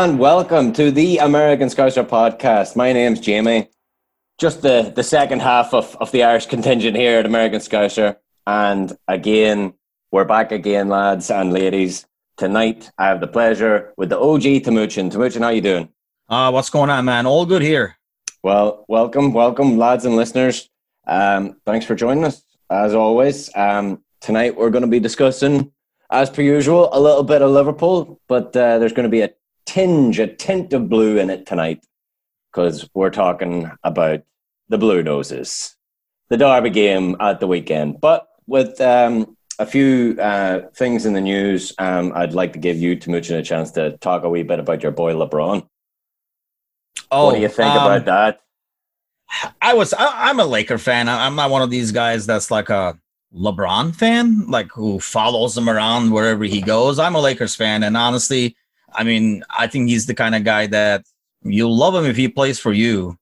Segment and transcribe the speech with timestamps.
[0.00, 2.76] And welcome to the American Scouser podcast.
[2.76, 3.68] My name's Jamie.
[4.38, 8.14] Just the, the second half of, of the Irish contingent here at American Scouser.
[8.46, 9.74] And again,
[10.12, 12.06] we're back again, lads and ladies.
[12.36, 15.10] Tonight, I have the pleasure with the OG Timuchin.
[15.10, 15.88] Timuchin, how you doing?
[16.28, 17.26] Uh, what's going on, man?
[17.26, 17.96] All good here.
[18.44, 20.70] Well, welcome, welcome, lads and listeners.
[21.08, 23.50] Um, thanks for joining us, as always.
[23.56, 25.72] Um, tonight, we're going to be discussing
[26.08, 29.30] as per usual, a little bit of Liverpool, but uh, there's going to be a
[29.68, 31.84] tinge, a tint of blue in it tonight
[32.50, 34.22] because we're talking about
[34.70, 35.76] the Blue Noses,
[36.30, 38.00] the Derby game at the weekend.
[38.00, 42.78] But with um, a few uh, things in the news, um, I'd like to give
[42.78, 45.68] you, Timuchin, a chance to talk a wee bit about your boy LeBron.
[47.10, 48.40] Oh, what do you think um, about that?
[49.60, 51.10] I was, I, am a Laker fan.
[51.10, 52.98] I'm not one of these guys that's like a
[53.34, 56.98] LeBron fan, like who follows him around wherever he goes.
[56.98, 58.56] I'm a Lakers fan, and honestly,
[58.98, 61.04] I mean, I think he's the kind of guy that
[61.42, 63.16] you'll love him if he plays for you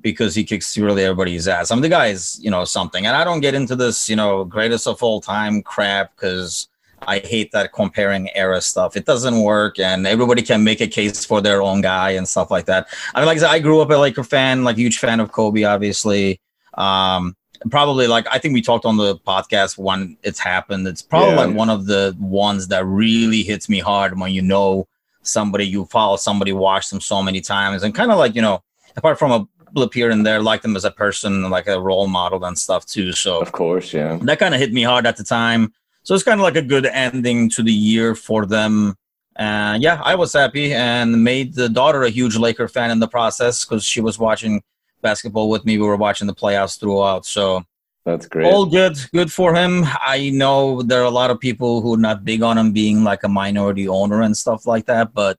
[0.00, 1.70] because he kicks really everybody's ass.
[1.70, 3.04] I mean, the guy is, you know, something.
[3.04, 6.68] And I don't get into this, you know, greatest of all time crap because
[7.06, 8.96] I hate that comparing era stuff.
[8.96, 12.50] It doesn't work, and everybody can make a case for their own guy and stuff
[12.50, 12.88] like that.
[13.14, 15.30] I mean, like I said, I grew up a Laker fan, like huge fan of
[15.30, 16.40] Kobe, obviously.
[16.74, 17.36] Um,
[17.70, 20.86] probably like I think we talked on the podcast when it's happened.
[20.86, 21.46] It's probably yeah.
[21.46, 24.86] like one of the ones that really hits me hard when you know
[25.28, 28.62] somebody you follow, somebody watched them so many times, and kind of like you know,
[28.96, 32.06] apart from a blip here and there, like them as a person, like a role
[32.06, 33.12] model and stuff too.
[33.12, 35.72] So of course, yeah, that kind of hit me hard at the time.
[36.02, 38.96] So it's kind of like a good ending to the year for them.
[39.36, 43.06] Uh, yeah, I was happy and made the daughter a huge Laker fan in the
[43.06, 44.62] process because she was watching
[45.00, 45.78] basketball with me.
[45.78, 47.24] We were watching the playoffs throughout.
[47.24, 47.64] So
[48.04, 48.46] that's great.
[48.46, 49.84] All good, good for him.
[49.84, 53.04] I know there are a lot of people who are not big on him being
[53.04, 55.12] like a minority owner and stuff like that.
[55.12, 55.38] But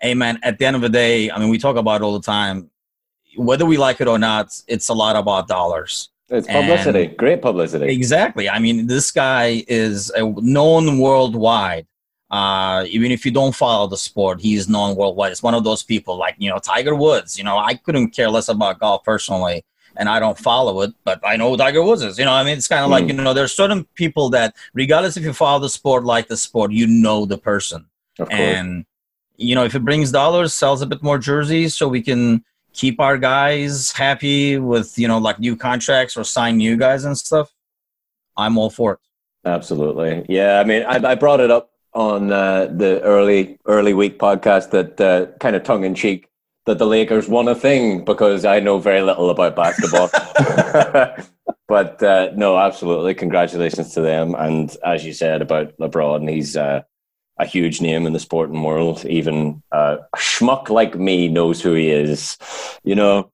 [0.00, 2.18] hey, man, at the end of the day, I mean, we talk about it all
[2.18, 2.70] the time.
[3.36, 6.10] Whether we like it or not, it's a lot about dollars.
[6.28, 7.92] It's publicity, and great publicity.
[7.92, 8.48] Exactly.
[8.48, 11.86] I mean, this guy is known worldwide
[12.30, 15.30] uh, even if you don't follow the sport, he's known worldwide.
[15.30, 17.38] It's one of those people like, you know, Tiger Woods.
[17.38, 19.64] You know, I couldn't care less about golf personally,
[19.98, 22.18] and I don't follow it, but I know Tiger Woods is.
[22.18, 22.92] You know, I mean, it's kind of mm.
[22.92, 23.10] like, hmm.
[23.10, 26.72] you know, there's certain people that, regardless if you follow the sport, like the sport,
[26.72, 27.86] you know the person.
[28.30, 28.86] And,
[29.36, 33.00] you know, if it brings dollars, sells a bit more jerseys so we can keep
[33.00, 37.54] our guys happy with, you know, like new contracts or sign new guys and stuff,
[38.36, 38.98] I'm all for it.
[39.44, 40.24] Absolutely.
[40.28, 40.60] Yeah.
[40.60, 45.00] I mean, I, I brought it up on uh, the early early week podcast that
[45.00, 46.28] uh, kind of tongue in cheek
[46.66, 50.10] that the Lakers won a thing because I know very little about basketball.
[51.68, 54.34] but uh, no, absolutely, congratulations to them.
[54.34, 56.82] And as you said about LeBron, he's uh,
[57.38, 59.04] a huge name in the sporting world.
[59.06, 62.36] Even uh, a schmuck like me knows who he is,
[62.82, 63.30] you know.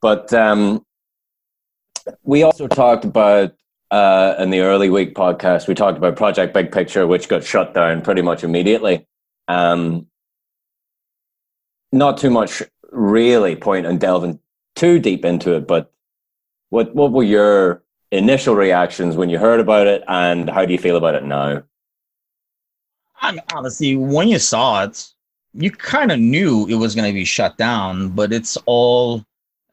[0.00, 0.84] But um,
[2.22, 3.54] we also talked about
[3.90, 7.74] uh, in the early week podcast, we talked about Project Big Picture, which got shut
[7.74, 9.06] down pretty much immediately.
[9.48, 10.06] Um,
[11.94, 14.38] not too much really point and delving
[14.74, 15.92] too deep into it, but
[16.70, 20.78] what what were your initial reactions when you heard about it, and how do you
[20.78, 21.62] feel about it now?
[23.20, 25.08] I mean, honestly, when you saw it,
[25.54, 29.24] you kind of knew it was going to be shut down, but it's all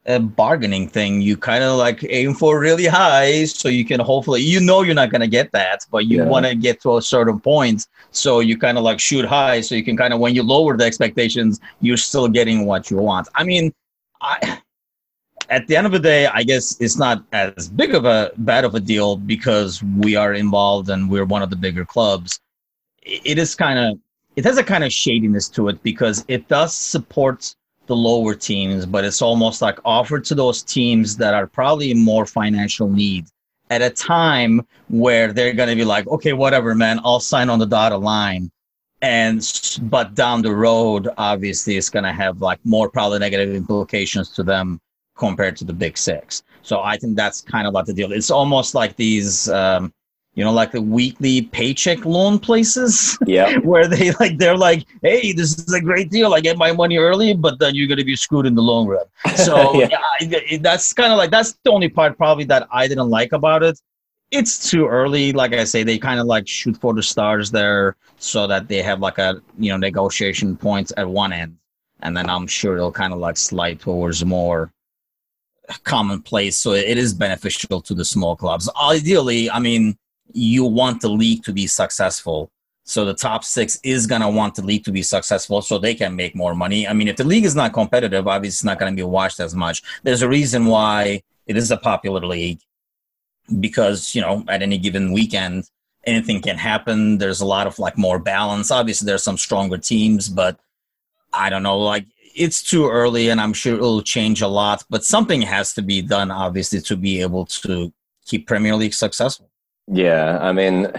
[0.05, 1.21] a bargaining thing.
[1.21, 4.95] You kind of like aim for really high, so you can hopefully you know you're
[4.95, 6.25] not gonna get that, but you yeah.
[6.25, 9.75] want to get to a certain point, so you kind of like shoot high, so
[9.75, 13.27] you can kind of when you lower the expectations, you're still getting what you want.
[13.35, 13.73] I mean,
[14.21, 14.59] I
[15.49, 18.63] at the end of the day, I guess it's not as big of a bad
[18.63, 22.39] of a deal because we are involved and we're one of the bigger clubs.
[23.03, 23.99] It is kind of
[24.37, 27.53] it has a kind of shadiness to it because it does support
[27.91, 32.25] the lower teams, but it's almost like offered to those teams that are probably more
[32.25, 33.25] financial need
[33.69, 37.59] at a time where they're going to be like, okay, whatever, man, I'll sign on
[37.59, 38.49] the dotted line.
[39.01, 39.45] And,
[39.81, 44.43] but down the road, obviously, it's going to have like more probably negative implications to
[44.43, 44.79] them
[45.17, 46.43] compared to the big six.
[46.61, 48.13] So I think that's kind of like the deal.
[48.13, 49.91] It's almost like these, um,
[50.33, 53.17] you know, like the weekly paycheck loan places.
[53.25, 53.57] Yeah.
[53.63, 56.33] where they like they're like, hey, this is a great deal.
[56.33, 59.05] I get my money early, but then you're gonna be screwed in the long run.
[59.35, 59.89] So yeah.
[60.21, 63.63] yeah that's kind of like that's the only part probably that I didn't like about
[63.63, 63.79] it.
[64.29, 65.33] It's too early.
[65.33, 68.81] Like I say, they kind of like shoot for the stars there so that they
[68.81, 71.57] have like a you know negotiation points at one end.
[72.03, 74.71] And then I'm sure it'll kind of like slide towards more
[75.83, 76.57] commonplace.
[76.57, 78.69] So it is beneficial to the small clubs.
[78.81, 79.97] Ideally, I mean,
[80.33, 82.49] you want the league to be successful.
[82.83, 85.93] So the top six is going to want the league to be successful so they
[85.93, 86.87] can make more money.
[86.87, 89.39] I mean, if the league is not competitive, obviously it's not going to be watched
[89.39, 89.83] as much.
[90.03, 92.59] There's a reason why it is a popular league
[93.59, 95.69] because, you know, at any given weekend,
[96.05, 97.17] anything can happen.
[97.17, 98.71] There's a lot of like more balance.
[98.71, 100.59] Obviously, there's some stronger teams, but
[101.33, 105.03] I don't know, like it's too early and I'm sure it'll change a lot, but
[105.03, 107.93] something has to be done, obviously, to be able to
[108.25, 109.50] keep Premier League successful.
[109.91, 110.91] Yeah, I mean,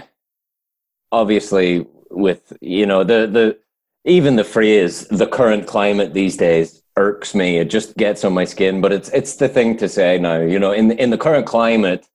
[1.11, 3.57] obviously, with you know the the
[4.05, 7.57] even the phrase "the current climate" these days irks me.
[7.57, 8.81] It just gets on my skin.
[8.81, 10.39] But it's it's the thing to say now.
[10.39, 12.05] You know, in in the current climate,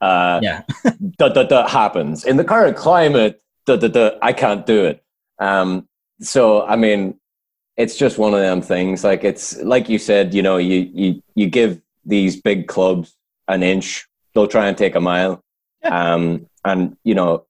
[0.00, 0.62] uh, Yeah.
[1.18, 3.40] that that that happens in the current climate.
[3.66, 5.02] That that that I can't do it.
[5.40, 5.88] Um,
[6.20, 7.18] so I mean,
[7.76, 9.02] it's just one of them things.
[9.04, 10.34] Like it's like you said.
[10.34, 13.16] You know, you you you give these big clubs
[13.48, 15.42] an inch, they'll try and take a mile.
[15.84, 17.46] Um, and you know,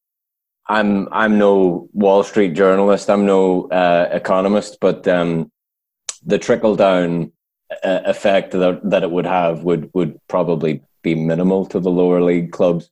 [0.69, 3.08] I'm I'm no Wall Street journalist.
[3.08, 5.50] I'm no uh, economist, but um,
[6.25, 7.32] the trickle down
[7.70, 12.22] uh, effect that that it would have would would probably be minimal to the lower
[12.22, 12.90] league clubs.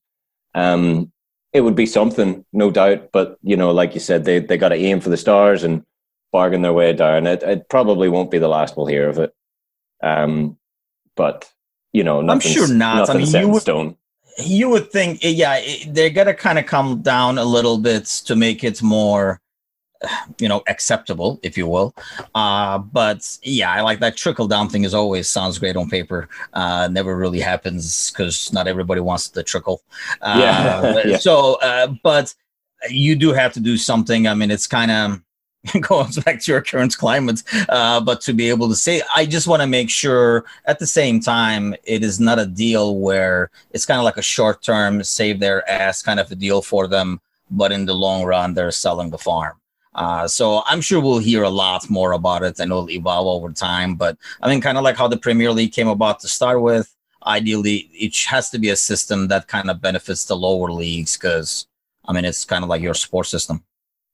[0.55, 1.13] Um,
[1.53, 3.11] it would be something, no doubt.
[3.13, 5.85] But you know, like you said, they they got to aim for the stars and
[6.33, 7.27] bargain their way down.
[7.27, 9.35] It it probably won't be the last we'll hear of it.
[10.03, 10.59] Um,
[11.15, 11.51] but
[11.93, 13.11] you know, I'm sure not.
[13.11, 13.97] I mean, you stone.
[14.39, 18.05] You would think eh, yeah it- they're gonna kind of come down a little bit
[18.27, 19.41] to make it more
[20.39, 21.95] you know acceptable if you will.
[22.35, 26.29] Uh but yeah i like that trickle down thing is always sounds great on paper.
[26.53, 29.81] Uh never really happens because not everybody wants the trickle.
[30.21, 31.17] Uh, Yeah, yeah.
[31.19, 32.35] so uh but
[32.91, 34.29] you do have to do something.
[34.29, 35.21] I mean it's kind of
[35.81, 39.47] goes back to your current climate uh, but to be able to say i just
[39.47, 43.87] want to make sure at the same time it is not a deal where it's
[43.87, 47.21] kind of like a short term save their ass kind of a deal for them
[47.51, 49.57] but in the long run they're selling the farm.
[49.95, 53.53] Uh, so i'm sure we'll hear a lot more about it and it'll evolve over
[53.53, 56.61] time but i mean kind of like how the premier league came about to start
[56.61, 56.95] with
[57.27, 61.67] ideally it has to be a system that kind of benefits the lower leagues because
[62.05, 63.65] i mean it's kind of like your sports system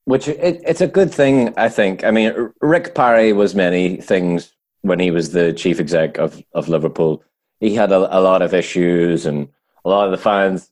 [0.04, 2.04] Which it, it's a good thing, I think.
[2.04, 6.68] I mean, Rick Parry was many things when he was the chief exec of, of
[6.68, 7.22] Liverpool.
[7.60, 9.48] He had a, a lot of issues, and
[9.84, 10.70] a lot of the fans,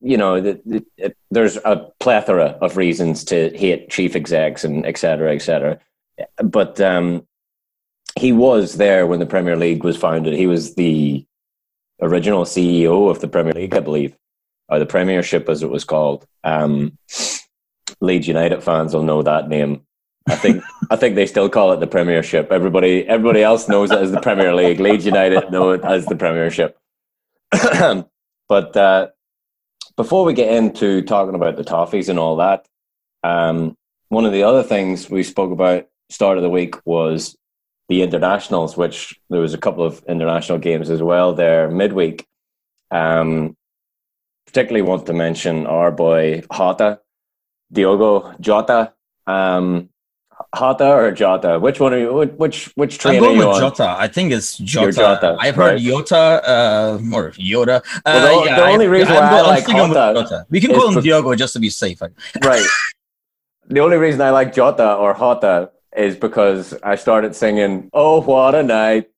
[0.00, 4.84] you know, the, the, it, there's a plethora of reasons to hate chief execs and
[4.84, 5.78] et cetera, et cetera.
[6.36, 7.26] But um,
[8.18, 10.34] he was there when the Premier League was founded.
[10.34, 11.26] He was the
[12.00, 14.14] original CEO of the Premier League, I believe,
[14.68, 16.26] or the Premiership, as it was called.
[16.44, 16.98] Um,
[18.00, 19.82] Leeds United fans will know that name.
[20.28, 22.50] I think I think they still call it the Premiership.
[22.50, 24.80] Everybody everybody else knows it as the Premier League.
[24.80, 26.78] Leeds United know it as the Premiership.
[28.48, 29.08] but uh,
[29.96, 32.66] before we get into talking about the toffees and all that,
[33.22, 33.76] um,
[34.08, 37.36] one of the other things we spoke about start of the week was
[37.88, 42.26] the internationals, which there was a couple of international games as well there midweek.
[42.90, 43.56] Um,
[44.46, 47.00] particularly want to mention our boy Hota,
[47.72, 48.92] Diogo Jota.
[49.26, 49.88] Um,
[50.54, 51.58] Hota or Jota?
[51.58, 52.12] Which one are you?
[52.12, 53.60] Which which, train I'm are going you with on?
[53.70, 53.96] Jota.
[53.98, 54.92] I think it's Jota.
[54.92, 55.80] Jota, I've heard right.
[55.80, 57.78] Yota uh, or Yoda.
[57.78, 60.46] Uh, Well, the- the I- only reason I'm why I I'm like Jota Jota.
[60.50, 62.00] We can call him for- Diogo just to be safe.
[62.42, 62.66] right.
[63.68, 68.54] The only reason I like Jota or Hota is because I started singing "Oh What
[68.54, 69.10] a Night,"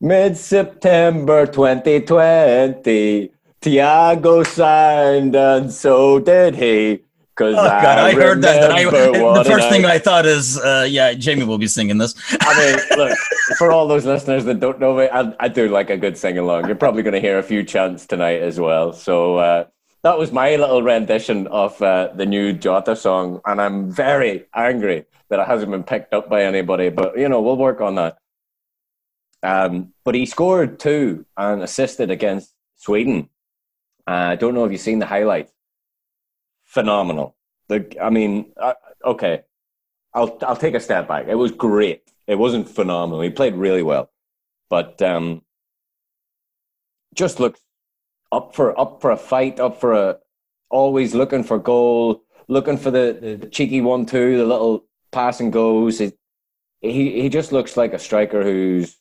[0.00, 3.30] mid September 2020.
[3.60, 7.02] Thiago signed, and so did he.
[7.34, 8.70] Because Oh God, I, heard that.
[8.70, 9.86] I, the first thing.
[9.86, 12.14] I thought is, uh, yeah, Jamie will be singing this.
[12.40, 13.18] I mean, look,
[13.56, 16.36] for all those listeners that don't know me, I, I do like a good sing
[16.36, 16.66] along.
[16.66, 18.92] You're probably going to hear a few chants tonight as well.
[18.92, 19.64] So uh,
[20.02, 23.40] that was my little rendition of uh, the new Jota song.
[23.46, 26.90] And I'm very angry that it hasn't been picked up by anybody.
[26.90, 28.18] But, you know, we'll work on that.
[29.42, 33.30] Um, but he scored two and assisted against Sweden.
[34.06, 35.52] Uh, I don't know if you've seen the highlights.
[36.72, 37.36] Phenomenal.
[37.68, 38.52] The, I mean,
[39.04, 39.42] okay.
[40.14, 41.26] I'll I'll take a step back.
[41.28, 42.02] It was great.
[42.26, 43.20] It wasn't phenomenal.
[43.20, 44.10] He played really well,
[44.70, 45.42] but um,
[47.14, 47.60] just looked
[48.30, 50.18] up for up for a fight, up for a
[50.70, 55.52] always looking for goal, looking for the, the, cheeky one two, the little pass and
[55.52, 56.00] goes.
[56.00, 56.18] It,
[56.80, 58.98] he he just looks like a striker who's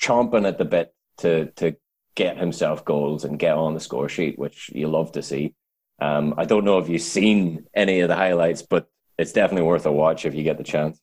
[0.00, 1.76] chomping at the bit to to
[2.16, 5.54] get himself goals and get on the score sheet, which you love to see.
[6.00, 8.88] Um, I don't know if you've seen any of the highlights, but
[9.18, 11.00] it's definitely worth a watch if you get the chance.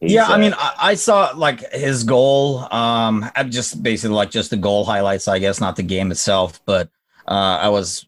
[0.00, 2.72] He's, yeah, I uh, mean, I, I saw like his goal.
[2.72, 6.60] Um, I'm just basically like just the goal highlights, I guess, not the game itself.
[6.66, 6.90] But
[7.26, 8.06] uh, I was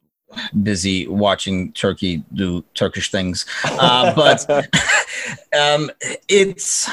[0.62, 3.46] busy watching Turkey do Turkish things.
[3.64, 4.48] Uh, but
[5.58, 5.90] um,
[6.28, 6.90] it's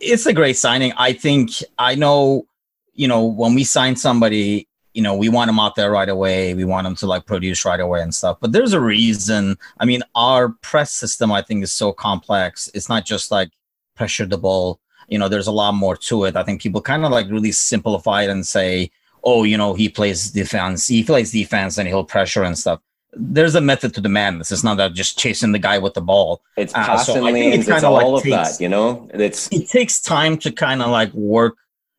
[0.00, 0.92] it's a great signing.
[0.96, 2.46] I think I know.
[2.94, 6.54] You know, when we sign somebody, you know, we want them out there right away.
[6.54, 8.38] We want them to like produce right away and stuff.
[8.40, 9.58] But there's a reason.
[9.78, 12.70] I mean, our press system, I think, is so complex.
[12.72, 13.50] It's not just like
[13.94, 14.80] pressure the ball.
[15.08, 16.34] You know, there's a lot more to it.
[16.34, 18.90] I think people kind of like really simplify it and say,
[19.22, 22.80] oh, you know, he plays defense, he plays defense and he'll pressure and stuff.
[23.12, 24.50] There's a method to the madness.
[24.50, 26.40] It's not that just chasing the guy with the ball.
[26.56, 27.68] It's passing uh, so lanes.
[27.68, 29.10] It's, all like of takes, that, you know.
[29.12, 31.56] It's it takes time to kind of like work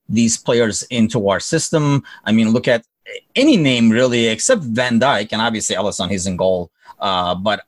[0.10, 2.04] these players into our system.
[2.24, 2.86] I mean, look at
[3.36, 6.10] any name really except Van Dijk and obviously Alisson.
[6.10, 7.64] He's in goal, uh, but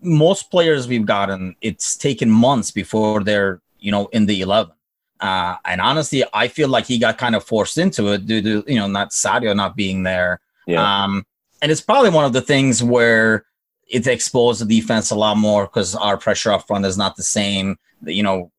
[0.00, 4.74] most players we've gotten, it's taken months before they're you know in the eleven.
[5.20, 8.64] Uh, and honestly, I feel like he got kind of forced into it due to
[8.66, 10.40] you know not Sadio not being there.
[10.66, 11.04] Yeah.
[11.04, 11.24] Um,
[11.62, 13.46] and it's probably one of the things where
[13.88, 17.22] it exposed the defense a lot more because our pressure up front is not the
[17.22, 17.78] same.
[18.02, 18.50] You know,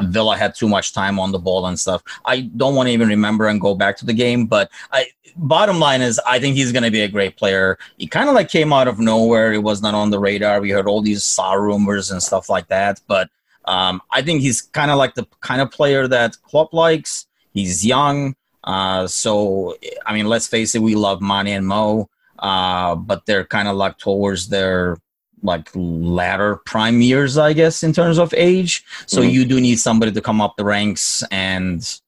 [0.00, 2.02] Villa had too much time on the ball and stuff.
[2.24, 5.80] I don't want to even remember and go back to the game, but I bottom
[5.80, 7.78] line is I think he's going to be a great player.
[7.98, 9.52] He kind of like came out of nowhere.
[9.52, 10.60] It was not on the radar.
[10.60, 13.30] We heard all these saw rumors and stuff like that, but
[13.64, 17.26] um, I think he's kind of like the kind of player that Klopp likes.
[17.52, 18.36] He's young.
[18.62, 22.08] Uh, so, I mean, let's face it, we love Mane and Mo,
[22.38, 24.98] uh, but they're kind of like towards their
[25.44, 28.84] like latter prime years, I guess, in terms of age.
[29.06, 29.30] So mm-hmm.
[29.30, 32.00] you do need somebody to come up the ranks and,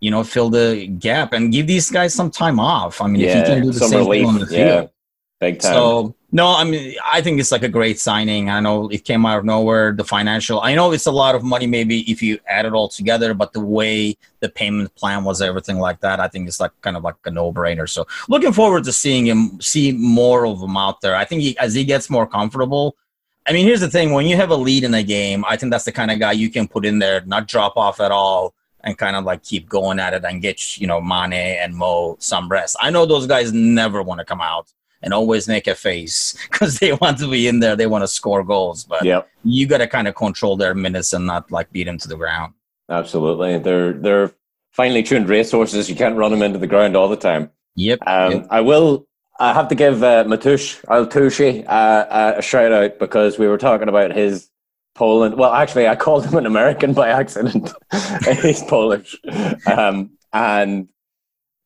[0.00, 3.00] you know, fill the gap and give these guys some time off.
[3.00, 4.22] I mean, yeah, if you can do the same relief.
[4.22, 4.58] thing on the field.
[4.58, 4.86] Yeah,
[5.40, 5.72] big time.
[5.72, 8.50] So no, I mean, I think it's like a great signing.
[8.50, 9.92] I know it came out of nowhere.
[9.92, 12.88] The financial, I know it's a lot of money, maybe if you add it all
[12.88, 16.72] together, but the way the payment plan was, everything like that, I think it's like
[16.82, 17.88] kind of like a no brainer.
[17.88, 21.16] So looking forward to seeing him, see more of him out there.
[21.16, 22.96] I think he, as he gets more comfortable.
[23.48, 25.70] I mean, here's the thing: when you have a lead in a game, I think
[25.70, 28.54] that's the kind of guy you can put in there, not drop off at all,
[28.80, 32.16] and kind of like keep going at it and get you know Mane and Mo
[32.18, 32.76] some rest.
[32.80, 34.72] I know those guys never want to come out
[35.02, 37.76] and always make a face because they want to be in there.
[37.76, 39.28] They want to score goals, but yep.
[39.44, 42.16] you got to kind of control their minutes and not like beat them to the
[42.16, 42.54] ground.
[42.88, 44.32] Absolutely, they're they're
[44.72, 45.88] finely tuned racehorses.
[45.88, 47.50] You can't run them into the ground all the time.
[47.74, 48.00] Yep.
[48.06, 48.46] Um, yep.
[48.50, 49.06] I will.
[49.38, 53.58] I have to give uh, Matush Altushi uh, uh, a shout out because we were
[53.58, 54.48] talking about his
[54.94, 55.36] Poland.
[55.36, 57.72] Well, actually, I called him an American by accident.
[58.42, 59.14] He's Polish,
[59.66, 60.88] um, and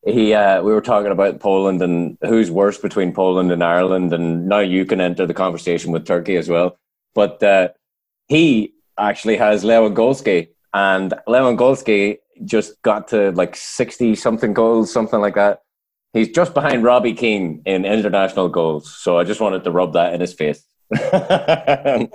[0.07, 4.49] he uh, we were talking about Poland and who's worse between Poland and Ireland, and
[4.49, 6.79] now you can enter the conversation with Turkey as well.
[7.15, 7.69] But uh,
[8.29, 15.35] he actually has Lewandowski, and Lewandowski just got to like sixty something goals, something like
[15.35, 15.61] that.
[16.13, 20.15] He's just behind Robbie Keane in international goals, so I just wanted to rub that
[20.15, 20.65] in his face.
[21.13, 22.07] uh,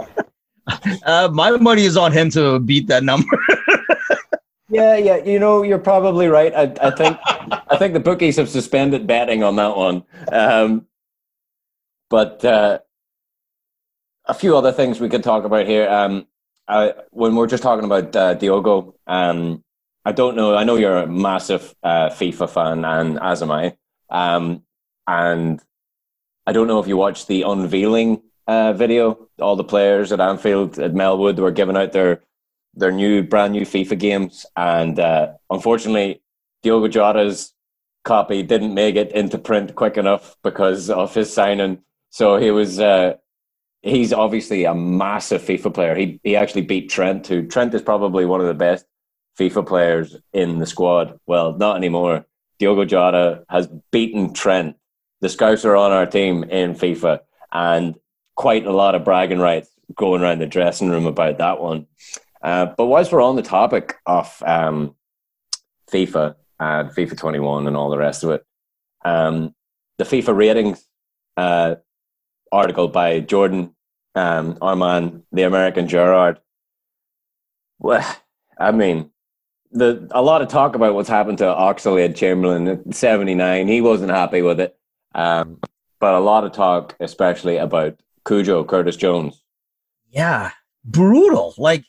[1.32, 3.38] my money is on him to beat that number.
[4.76, 5.18] Yeah, yeah.
[5.24, 6.54] You know, you're probably right.
[6.54, 10.04] I, I think I think the bookies have suspended betting on that one.
[10.32, 10.88] Um,
[12.10, 12.80] but uh,
[14.26, 15.88] a few other things we could talk about here.
[15.90, 16.28] Um,
[16.68, 19.64] I, when we're just talking about uh, Diogo, um,
[20.04, 20.56] I don't know.
[20.56, 23.78] I know you're a massive uh, FIFA fan, and as am I.
[24.10, 24.64] Um,
[25.08, 25.62] and
[26.46, 29.30] I don't know if you watched the unveiling uh, video.
[29.40, 32.22] All the players at Anfield at Melwood were giving out their
[32.76, 36.22] their new brand new FIFA games, and uh, unfortunately,
[36.64, 37.54] Diogo Jota's
[38.04, 41.80] copy didn't make it into print quick enough because of his signing.
[42.10, 42.80] So he was.
[42.80, 43.16] Uh,
[43.82, 45.96] he's obviously a massive FIFA player.
[45.96, 48.86] He he actually beat Trent, who Trent is probably one of the best
[49.40, 51.20] FIFA players in the squad.
[51.26, 52.26] Well, not anymore.
[52.60, 54.78] Diogo Jota has beaten Trent.
[55.22, 57.20] The Scouts are on our team in FIFA,
[57.52, 57.96] and
[58.36, 61.88] quite a lot of bragging rights going around the dressing room about that one.
[62.46, 64.96] Uh, but whilst we're on the topic of um,
[65.92, 68.46] FIFA and FIFA 21 and all the rest of it,
[69.04, 69.56] um,
[69.98, 70.86] the FIFA ratings
[71.38, 71.74] uh,
[72.52, 73.76] article by Jordan
[74.14, 76.40] um, Arman, the American Gerard.
[77.80, 78.16] Well,
[78.60, 79.10] I mean,
[79.72, 83.68] the a lot of talk about what's happened to Oxlade-Chamberlain at 79.
[83.68, 84.78] He wasn't happy with it.
[85.16, 85.60] Um,
[86.00, 89.42] but a lot of talk, especially about Cujo, Curtis Jones.
[90.12, 90.52] Yeah,
[90.84, 91.56] brutal.
[91.58, 91.86] Like,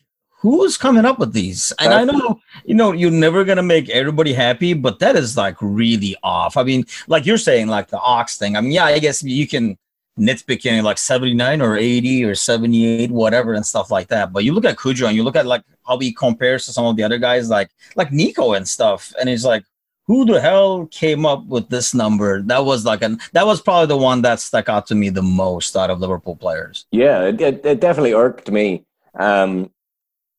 [0.51, 1.73] who's coming up with these?
[1.81, 5.57] And I know, you know, you're never gonna make everybody happy, but that is like
[5.61, 6.57] really off.
[6.57, 8.57] I mean, like you're saying, like the ox thing.
[8.57, 9.77] I mean, yeah, I guess you can
[10.19, 14.33] nitpick in like 79 or 80 or 78, whatever, and stuff like that.
[14.33, 16.87] But you look at Cujo and you look at like how he compares to some
[16.87, 19.65] of the other guys, like like Nico and stuff, and it's like,
[20.07, 22.41] who the hell came up with this number?
[22.43, 25.23] That was like an that was probably the one that stuck out to me the
[25.23, 26.87] most out of Liverpool players.
[26.93, 28.85] Yeah, it, it, it definitely irked me.
[29.19, 29.71] Um,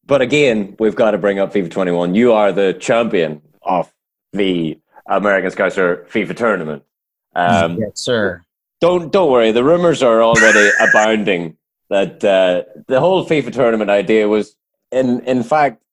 [0.07, 2.15] but again, we've got to bring up FIFA 21.
[2.15, 3.93] You are the champion of
[4.33, 6.83] the American Scouser FIFA tournament.
[7.35, 8.41] Um, yes, sir.
[8.79, 9.51] Don't don't worry.
[9.51, 11.57] The rumors are already abounding
[11.89, 14.55] that uh, the whole FIFA tournament idea was,
[14.91, 15.83] in in fact,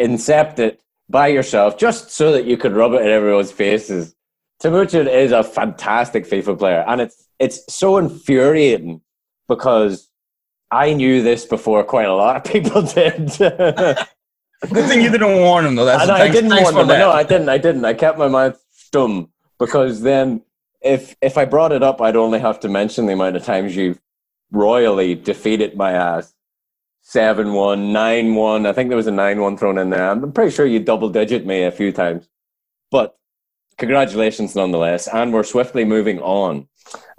[0.00, 4.14] incepted by yourself just so that you could rub it in everyone's faces.
[4.62, 9.00] Timuchin is a fantastic FIFA player, and it's it's so infuriating
[9.48, 10.10] because
[10.70, 13.28] I knew this before quite a lot of people did.
[13.38, 15.84] Good thing you didn't warn him, though.
[15.84, 16.88] That's I, I didn't warn them.
[16.88, 17.48] No, I didn't.
[17.48, 17.84] I didn't.
[17.84, 20.42] I kept my mouth dumb because then,
[20.80, 23.76] if if I brought it up, I'd only have to mention the amount of times
[23.76, 23.98] you
[24.50, 26.32] royally defeated my ass.
[27.02, 28.66] 7 1, 9 1.
[28.66, 30.10] I think there was a 9 1 thrown in there.
[30.10, 32.28] I'm pretty sure you double digit me a few times.
[32.90, 33.16] But
[33.78, 35.06] congratulations nonetheless.
[35.06, 36.66] And we're swiftly moving on.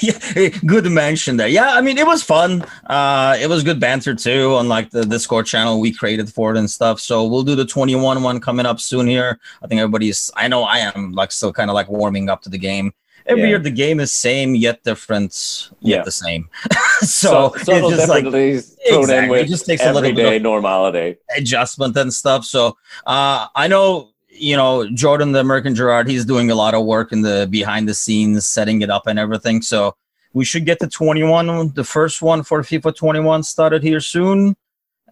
[0.00, 1.50] yeah, good mention that.
[1.50, 2.64] Yeah, I mean, it was fun.
[2.86, 6.58] Uh, it was good banter too on like the Discord channel we created for it
[6.58, 7.00] and stuff.
[7.00, 9.40] So we'll do the 21 one coming up soon here.
[9.62, 12.48] I think everybody's, I know I am like still kind of like warming up to
[12.48, 12.92] the game
[13.28, 13.48] every yeah.
[13.48, 16.02] year the game is same yet different yet yeah.
[16.02, 16.48] the same
[17.00, 21.96] so, so it's just like exactly, it just takes a little bit of normality adjustment
[21.96, 24.10] and stuff so uh, i know
[24.40, 27.88] you know jordan the american gerard he's doing a lot of work in the behind
[27.88, 29.94] the scenes setting it up and everything so
[30.32, 34.56] we should get to 21 the first one for fifa 21 started here soon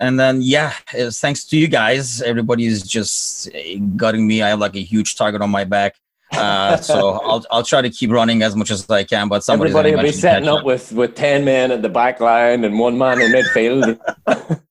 [0.01, 0.73] and then yeah
[1.11, 3.49] thanks to you guys everybody's just
[3.97, 5.97] gutting me i have like a huge target on my back
[6.33, 9.29] uh, so I'll I'll try to keep running as much as I can.
[9.29, 12.79] But everybody will be setting up, with with ten men at the back line and
[12.79, 13.99] one man in midfield.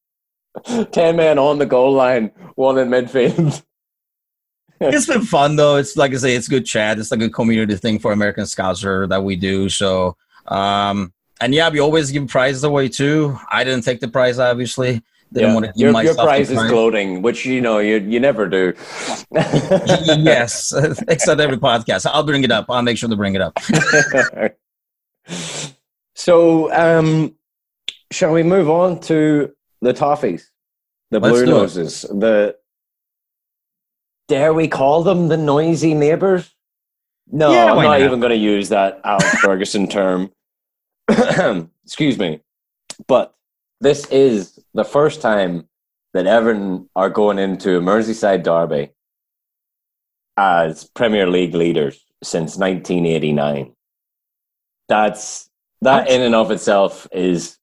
[0.92, 3.62] ten men on the goal line, one in midfield.
[4.80, 5.76] It's been fun though.
[5.76, 6.98] It's like I say, it's good chat.
[6.98, 9.68] It's like a community thing for American Scouser that we do.
[9.68, 10.16] So
[10.48, 13.38] um, and yeah, we always give prizes away too.
[13.50, 15.02] I didn't take the prize, obviously.
[15.32, 15.54] Didn't yeah.
[15.54, 18.72] want to give your, your prize is gloating, which you know you you never do.
[19.32, 20.72] yes,
[21.08, 22.06] except every podcast.
[22.10, 22.66] I'll bring it up.
[22.68, 23.58] I'll make sure to bring it up.
[26.14, 27.34] so, um,
[28.12, 30.44] shall we move on to the toffees,
[31.10, 32.56] the Let's blue noses, the
[34.28, 36.52] dare we call them the noisy neighbors?
[37.30, 40.30] No, yeah, I'm not, not, even going to use that Alex Ferguson term.
[41.84, 42.40] Excuse me,
[43.06, 43.34] but
[43.80, 45.68] this is the first time
[46.14, 48.92] that Everton are going into a Merseyside derby
[50.36, 53.72] as Premier League leaders since 1989.
[54.88, 55.50] That's
[55.82, 57.58] that in and of itself is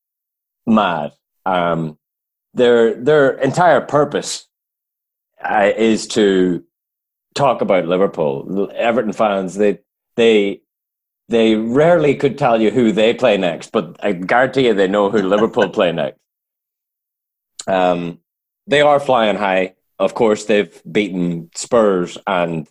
[0.68, 1.14] mad.
[1.46, 1.98] Um,
[2.54, 4.48] their their entire purpose
[5.44, 6.64] uh, is to
[7.36, 8.72] talk about Liverpool.
[8.76, 9.80] Everton fans they
[10.16, 10.62] they
[11.30, 15.10] they rarely could tell you who they play next, but I guarantee you they know
[15.10, 16.20] who Liverpool play next.
[17.68, 18.20] Um,
[18.68, 19.76] they are flying high.
[20.00, 22.68] Of course, they've beaten Spurs and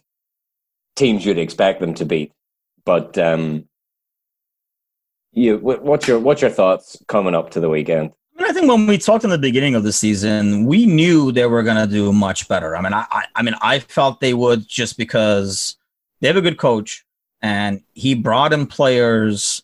[0.97, 2.33] teams you'd expect them to beat.
[2.85, 3.69] But um,
[5.33, 8.13] you, what's your what's your thoughts coming up to the weekend?
[8.45, 11.47] I, I think when we talked in the beginning of the season, we knew they
[11.47, 12.77] were going to do much better.
[12.77, 15.77] I mean, I, I, I mean, I felt they would just because
[16.21, 17.05] they have a good coach
[17.41, 19.63] and he brought in players.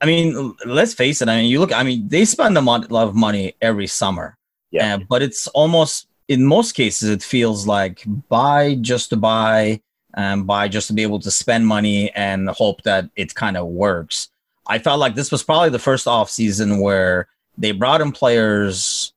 [0.00, 1.28] I mean, let's face it.
[1.28, 1.72] I mean, you look.
[1.72, 4.36] I mean, they spend a lot of money every summer.
[4.70, 4.96] Yeah.
[4.96, 9.80] Uh, but it's almost in most cases it feels like buy just to buy
[10.14, 13.66] and buy just to be able to spend money and hope that it kind of
[13.66, 14.28] works.
[14.66, 19.12] I felt like this was probably the first off season where they brought in players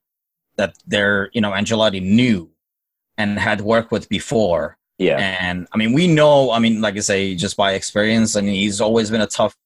[0.56, 2.50] that they're you know Ancelotti knew
[3.16, 5.18] and had worked with before yeah.
[5.40, 8.54] And I mean, we know, I mean, like I say, just by experience, I mean,
[8.54, 9.56] he's always been a tough,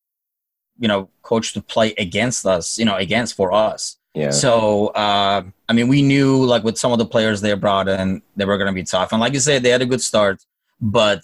[0.78, 3.98] you know, coach to play against us, you know, against for us.
[4.14, 4.30] Yeah.
[4.30, 8.22] So, uh, I mean, we knew like with some of the players they brought in,
[8.34, 9.12] they were going to be tough.
[9.12, 10.42] And like you said, they had a good start,
[10.80, 11.22] but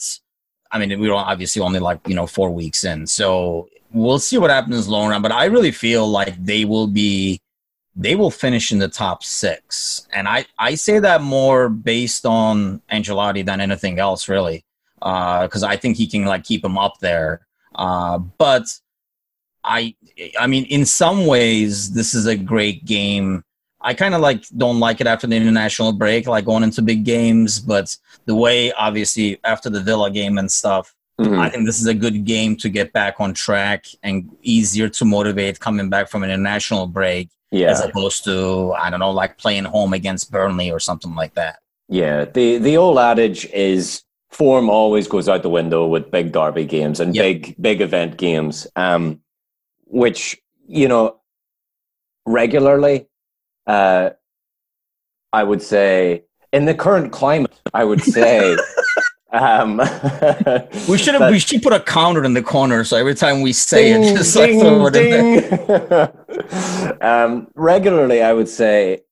[0.71, 3.07] I mean, we were obviously only like, you know, four weeks in.
[3.07, 5.23] So we'll see what happens long run.
[5.23, 7.41] But I really feel like they will be
[7.95, 10.07] they will finish in the top six.
[10.13, 14.65] And I, I say that more based on Ancelotti than anything else, really,
[14.97, 17.47] because uh, I think he can like keep him up there.
[17.75, 18.65] Uh, but
[19.65, 19.95] I,
[20.39, 23.45] I mean, in some ways, this is a great game.
[23.81, 27.05] I kind of like don't like it after the international break, like going into big
[27.05, 27.61] games.
[27.61, 31.39] But the way, obviously, after the Villa game and stuff, mm-hmm.
[31.39, 35.05] I think this is a good game to get back on track and easier to
[35.05, 37.71] motivate coming back from an international break yeah.
[37.71, 41.59] as opposed to I don't know, like playing home against Burnley or something like that.
[41.89, 46.65] Yeah, the the old adage is form always goes out the window with big derby
[46.65, 47.23] games and Yep.
[47.23, 49.21] big big event games, um,
[49.87, 51.21] which you know
[52.27, 53.07] regularly.
[53.67, 54.11] Uh,
[55.33, 58.57] I would say in the current climate, I would say.
[59.33, 59.79] um,
[60.89, 61.31] We should have.
[61.31, 64.17] We should put a counter in the corner so every time we say Ding, it,
[64.17, 66.13] just like ding, there.
[66.29, 67.01] ding.
[67.01, 69.03] um, regularly, I would say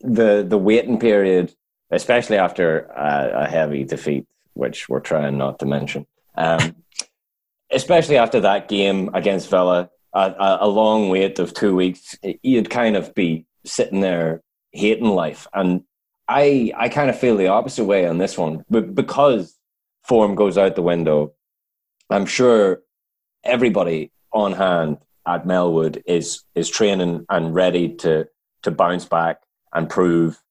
[0.00, 1.54] the the waiting period,
[1.90, 6.06] especially after uh, a heavy defeat, which we're trying not to mention,
[6.36, 6.76] um,
[7.72, 12.70] especially after that game against Villa, a, a, a long wait of two weeks, you'd
[12.70, 15.82] kind of be sitting there hating life, and
[16.28, 19.58] I I kind of feel the opposite way on this one, but because
[20.04, 21.32] form goes out the window.
[22.10, 22.82] I'm sure
[23.42, 28.28] everybody on hand at Melwood is is training and ready to
[28.62, 30.42] to bounce back and prove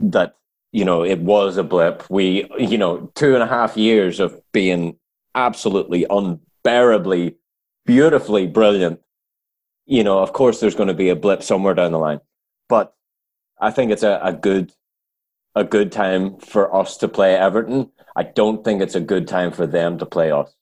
[0.00, 0.36] that
[0.72, 2.04] you know it was a blip.
[2.08, 4.96] We you know two and a half years of being
[5.34, 7.36] absolutely unbearably
[7.84, 9.00] beautifully brilliant.
[9.86, 12.20] You know, of course, there's going to be a blip somewhere down the line,
[12.68, 12.94] but
[13.60, 14.72] I think it's a, a good
[15.54, 17.90] a good time for us to play Everton.
[18.14, 20.54] I don't think it's a good time for them to play us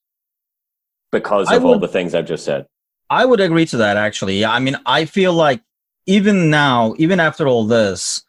[1.10, 2.66] because of all the things I've just said.
[3.08, 4.38] I would agree to that actually.
[4.38, 5.62] Yeah, I mean, I feel like
[6.06, 8.22] even now, even after all this,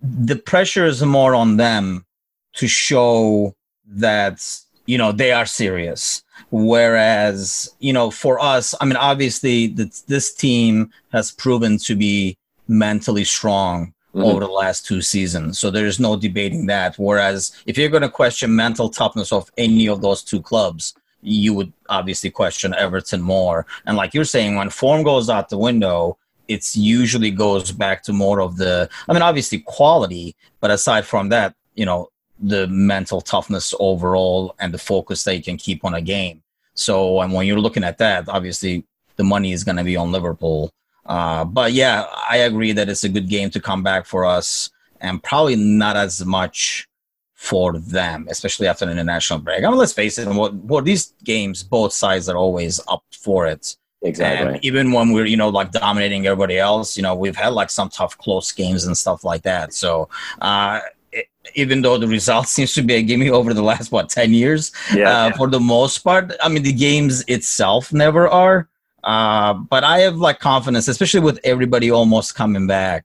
[0.00, 2.06] the pressure is more on them
[2.54, 3.54] to show
[3.86, 4.44] that
[4.86, 6.22] you know they are serious.
[6.50, 12.36] Whereas, you know, for us, I mean, obviously, this, this team has proven to be
[12.68, 14.24] mentally strong Mhm.
[14.24, 15.58] over the last two seasons.
[15.58, 16.98] So there's no debating that.
[16.98, 21.54] Whereas if you're going to question mental toughness of any of those two clubs, you
[21.54, 23.64] would obviously question Everton more.
[23.86, 28.12] And like you're saying, when form goes out the window, it's usually goes back to
[28.12, 33.20] more of the, I mean, obviously quality, but aside from that, you know, the mental
[33.20, 36.42] toughness overall and the focus you can keep on a game.
[36.74, 38.84] So, and when you're looking at that, obviously
[39.16, 40.72] the money is going to be on Liverpool.
[41.04, 44.70] Uh, but yeah, I agree that it's a good game to come back for us,
[45.00, 46.88] and probably not as much
[47.34, 49.64] for them, especially after an international break.
[49.64, 53.48] I mean, let's face it, what what these games, both sides are always up for
[53.48, 53.76] it.
[54.02, 54.54] Exactly.
[54.54, 57.70] And even when we're, you know, like dominating everybody else, you know, we've had like
[57.70, 59.72] some tough close games and stuff like that.
[59.72, 60.08] So,
[60.40, 60.80] uh,
[61.12, 64.32] it, even though the result seems to be a gimme over the last what ten
[64.32, 65.10] years, yeah.
[65.10, 66.32] uh, for the most part.
[66.42, 68.68] I mean, the games itself never are.
[69.02, 73.04] Uh, but I have like confidence, especially with everybody almost coming back.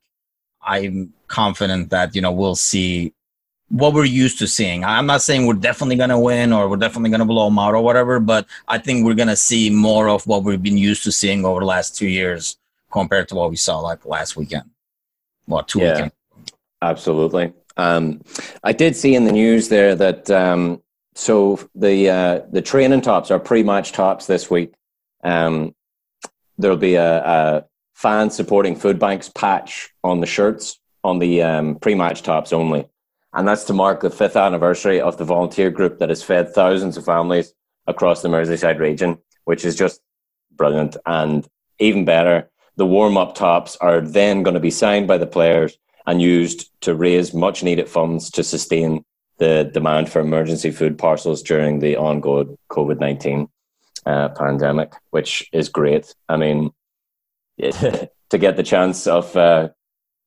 [0.61, 3.13] I'm confident that you know we'll see
[3.69, 4.85] what we're used to seeing.
[4.85, 7.81] I'm not saying we're definitely gonna win or we're definitely gonna blow them out or
[7.81, 11.45] whatever, but I think we're gonna see more of what we've been used to seeing
[11.45, 12.57] over the last two years
[12.91, 14.69] compared to what we saw like last weekend.
[15.47, 15.93] Well, two Yeah.
[15.93, 16.13] weekends.
[16.81, 17.53] Absolutely.
[17.75, 18.21] Um,
[18.63, 20.81] I did see in the news there that um,
[21.15, 24.73] so the uh, the training tops are pre-match tops this week.
[25.23, 25.73] Um,
[26.57, 31.75] there'll be a, a fan supporting food banks patch on the shirts on the um,
[31.75, 32.85] pre-match tops only,
[33.33, 36.97] and that's to mark the fifth anniversary of the volunteer group that has fed thousands
[36.97, 37.53] of families
[37.85, 40.01] across the Merseyside region, which is just
[40.51, 40.97] brilliant.
[41.05, 41.47] And
[41.79, 46.21] even better, the warm-up tops are then going to be signed by the players and
[46.21, 49.03] used to raise much needed funds to sustain
[49.37, 53.47] the demand for emergency food parcels during the ongoing COVID 19
[54.07, 56.15] uh, pandemic, which is great.
[56.29, 56.71] I mean,
[57.57, 59.69] it, to get the chance of uh,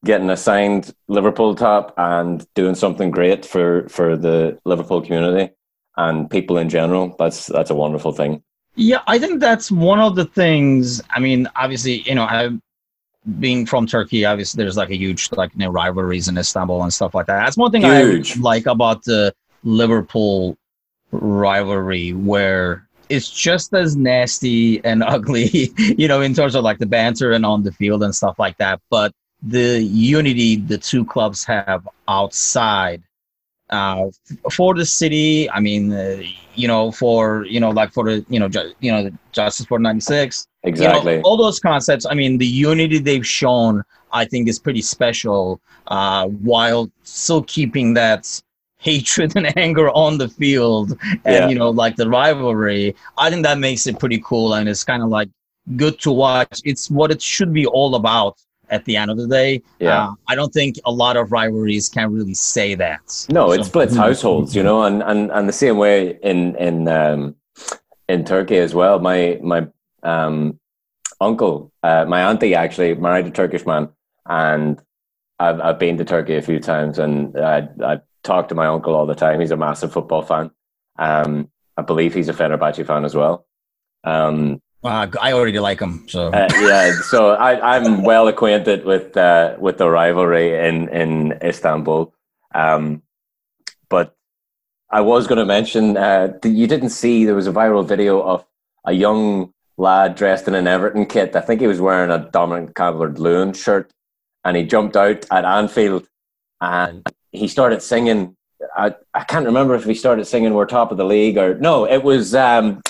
[0.05, 5.53] getting a signed Liverpool top and doing something great for, for the Liverpool community
[5.97, 8.43] and people in general, that's, that's a wonderful thing.
[8.77, 11.03] Yeah, I think that's one of the things.
[11.11, 12.51] I mean, obviously, you know, I
[13.39, 16.93] being from Turkey, obviously, there's like a huge like you know, rivalries in Istanbul and
[16.93, 17.45] stuff like that.
[17.45, 18.39] That's one thing Huge.
[18.39, 20.57] I like about the Liverpool
[21.11, 26.87] rivalry, where it's just as nasty and ugly, you know, in terms of like the
[26.87, 28.81] banter and on the field and stuff like that.
[28.91, 33.03] But the unity the two clubs have outside
[33.71, 34.07] uh,
[34.53, 35.51] for the city.
[35.51, 36.23] I mean, uh,
[36.55, 39.79] you know, for you know, like for the you know, ju- you know, Justice for
[39.79, 40.47] '96.
[40.63, 41.13] Exactly.
[41.13, 42.05] You know, all those concepts.
[42.05, 45.61] I mean, the unity they've shown, I think, is pretty special.
[45.87, 48.41] Uh, while still keeping that
[48.81, 51.49] hatred and anger on the field, and Yeah.
[51.49, 52.97] you know, like the rivalry.
[53.17, 55.29] I think that makes it pretty cool, and it's kind of like
[55.77, 56.61] good to watch.
[56.65, 58.37] It's what it should be all about.
[58.73, 60.05] At the end of the day, Yeah.
[60.05, 63.27] uh, I don't think a lot of rivalries can really say that.
[63.29, 67.35] No, it splits households, you know, and, and, and the same way in in um,
[68.09, 69.01] in Turkey as well.
[69.01, 69.67] My my
[70.05, 70.61] um,
[71.21, 73.89] uncle, uh, my auntie actually married a Turkish man,
[74.27, 74.81] and
[75.41, 78.95] I've I've been to Turkey a few times, and I I talk to my uncle
[78.95, 79.41] all the time.
[79.41, 80.51] He's a massive football fan.
[80.99, 83.47] Um, I believe he's a Fenerbahce fan as well.
[84.05, 86.93] Um, I already like him, so uh, yeah.
[87.03, 92.15] So I, I'm well acquainted with uh, with the rivalry in in Istanbul.
[92.55, 93.03] Um,
[93.91, 94.17] but
[94.91, 98.47] I was going to mention uh, you didn't see there was a viral video of
[98.85, 101.37] a young lad dressed in an Everton kit.
[101.37, 103.93] I think he was wearing a Dominic Calvert-Lewin shirt,
[104.45, 106.09] and he jumped out at Anfield
[106.61, 108.37] and he started singing.
[108.77, 111.87] I, I can't remember if he started singing "We're top of the league" or no.
[111.87, 112.83] It was um,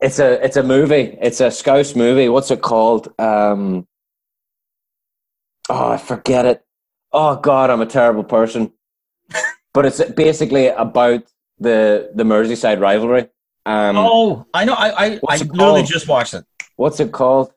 [0.00, 1.16] it's a it's a movie.
[1.20, 2.28] It's a Scouse movie.
[2.28, 3.12] What's it called?
[3.18, 3.86] Um,
[5.68, 6.64] oh, I forget it.
[7.12, 8.72] Oh God, I'm a terrible person.
[9.74, 11.24] but it's basically about
[11.58, 13.28] the the Merseyside rivalry.
[13.64, 14.74] Um, oh, I know.
[14.74, 16.44] I I, I literally just watched it.
[16.76, 17.52] What's it called?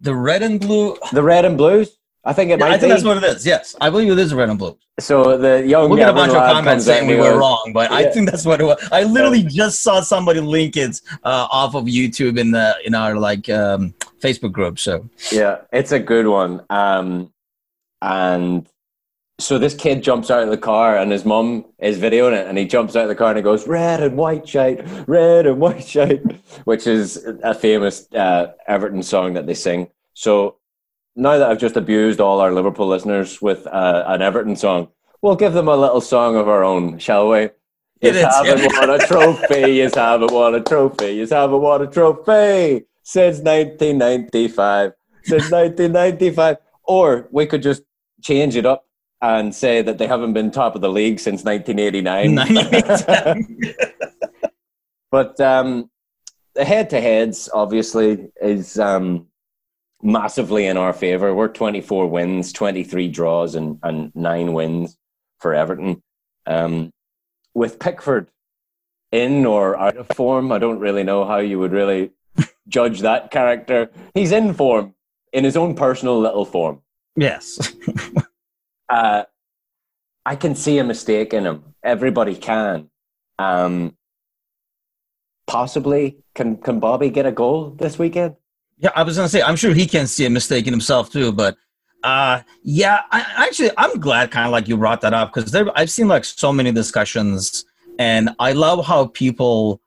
[0.00, 0.96] The red and blue.
[1.12, 1.96] The red and blues.
[2.26, 2.74] I think it yeah, might.
[2.74, 2.88] I think be.
[2.88, 3.46] that's what it is.
[3.46, 4.78] Yes, I believe it is red and blue.
[4.98, 7.96] So the young we'll get a bunch of comments saying we were wrong, but yeah.
[7.96, 8.78] I think that's what it was.
[8.90, 13.16] I literally just saw somebody link it uh, off of YouTube in the in our
[13.16, 14.78] like um, Facebook group.
[14.78, 16.64] So yeah, it's a good one.
[16.70, 17.32] Um,
[18.00, 18.68] and
[19.38, 22.56] so this kid jumps out of the car and his mum is videoing it and
[22.56, 25.58] he jumps out of the car and he goes red and white shite red and
[25.58, 26.22] white shite
[26.64, 30.56] which is a famous uh, everton song that they sing so
[31.16, 34.88] now that I've just abused all our Liverpool listeners with uh, an Everton song,
[35.22, 37.50] we'll give them a little song of our own, shall we?
[38.00, 39.72] You haven't won a trophy.
[39.72, 41.12] You haven't won a trophy.
[41.12, 44.92] You haven't won a trophy since 1995.
[45.22, 46.56] Since 1995.
[46.82, 47.82] Or we could just
[48.20, 48.84] change it up
[49.22, 53.54] and say that they haven't been top of the league since 1989.
[55.10, 55.88] but um,
[56.54, 59.28] the head-to-heads obviously is um,
[60.04, 61.34] massively in our favour.
[61.34, 64.96] We're 24 wins, 23 draws, and, and nine wins
[65.40, 66.02] for Everton.
[66.46, 66.92] Um,
[67.54, 68.28] with Pickford
[69.10, 72.10] in or out of form, I don't really know how you would really
[72.68, 73.90] judge that character.
[74.12, 74.94] He's in form,
[75.32, 76.82] in his own personal little form.
[77.16, 77.74] Yes.
[78.88, 79.24] uh,
[80.26, 81.74] I can see a mistake in him.
[81.82, 82.90] Everybody can.
[83.38, 83.96] Um,
[85.46, 88.36] possibly, can can Bobby get a goal this weekend?
[88.78, 91.32] Yeah, I was gonna say I'm sure he can see a mistake in himself too,
[91.32, 91.56] but
[92.02, 95.90] uh, yeah, I, actually I'm glad kind of like you brought that up because I've
[95.90, 97.64] seen like so many discussions,
[97.98, 99.80] and I love how people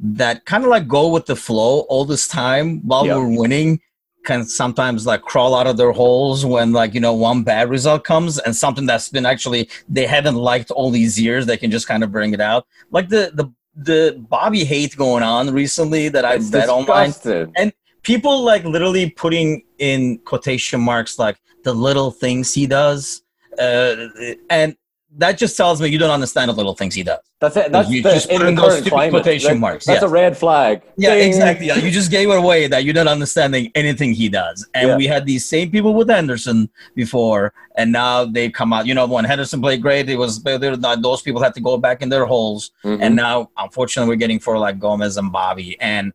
[0.00, 3.16] that kind of like go with the flow all this time while yep.
[3.16, 3.80] we're winning
[4.24, 8.04] can sometimes like crawl out of their holes when like you know one bad result
[8.04, 11.86] comes and something that's been actually they haven't liked all these years they can just
[11.86, 16.24] kind of bring it out like the the the Bobby hate going on recently that
[16.24, 17.12] I've read online
[17.56, 17.72] and
[18.04, 23.22] people like literally putting in quotation marks like the little things he does
[23.58, 24.08] uh,
[24.50, 24.76] and
[25.16, 27.20] that just tells me you don't understand the little things he does.
[27.40, 27.70] That's it.
[27.70, 29.86] That's you the, just put in, in those stupid climate, quotation that, marks.
[29.86, 30.02] That's yes.
[30.02, 30.82] a red flag.
[30.96, 31.28] Yeah, Ding.
[31.28, 31.66] exactly.
[31.66, 31.76] Yeah.
[31.76, 34.66] You just gave it away that you're not understanding anything he does.
[34.74, 34.96] And yeah.
[34.96, 38.86] we had these same people with Henderson before, and now they come out.
[38.86, 42.08] You know, when Henderson played great, it was those people had to go back in
[42.08, 42.72] their holes.
[42.82, 43.02] Mm-hmm.
[43.02, 45.78] And now, unfortunately, we're getting for like Gomez and Bobby.
[45.80, 46.12] And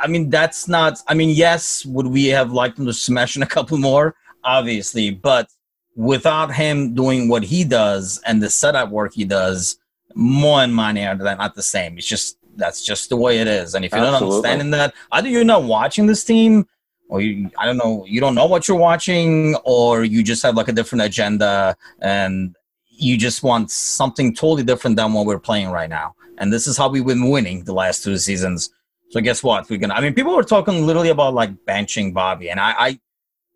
[0.00, 0.98] I mean, that's not.
[1.06, 4.14] I mean, yes, would we have liked him to smash in a couple more?
[4.42, 5.50] Obviously, but
[5.96, 9.78] without him doing what he does and the setup work he does,
[10.14, 11.98] Mo and Mane are not the same.
[11.98, 13.74] It's just that's just the way it is.
[13.74, 14.28] And if you're Absolutely.
[14.28, 16.66] not understanding that, either you're not watching this team,
[17.08, 20.56] or you I don't know, you don't know what you're watching, or you just have
[20.56, 22.56] like a different agenda and
[22.88, 26.14] you just want something totally different than what we're playing right now.
[26.38, 28.70] And this is how we've been winning the last two seasons.
[29.10, 29.68] So guess what?
[29.68, 29.94] We're gonna.
[29.94, 33.00] I mean, people were talking literally about like benching Bobby, and I, I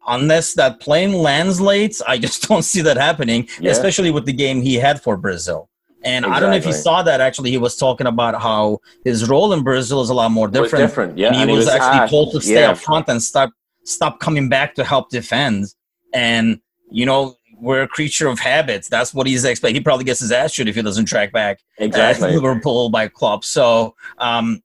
[0.07, 3.49] unless that plane lands late, I just don't see that happening.
[3.61, 3.71] Yeah.
[3.71, 5.69] Especially with the game he had for Brazil.
[6.05, 6.37] And exactly.
[6.37, 7.21] I don't know if you saw that.
[7.23, 10.87] Actually, he was talking about how his role in Brazil is a lot more different.
[10.87, 11.29] different, yeah.
[11.29, 12.73] And he, and was, he was, actually asked, told to stay yeah.
[12.73, 13.51] up front and stop
[13.85, 15.67] stop coming back to help defend.
[16.12, 18.88] And you know, we're a creature of habits.
[18.88, 19.77] That's what he's expecting.
[19.77, 23.45] He probably gets his ass shoot if he doesn't track back exactly Liverpool by Klopp.
[23.45, 24.62] So um,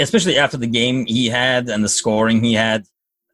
[0.00, 2.86] especially after the game he had and the scoring he had,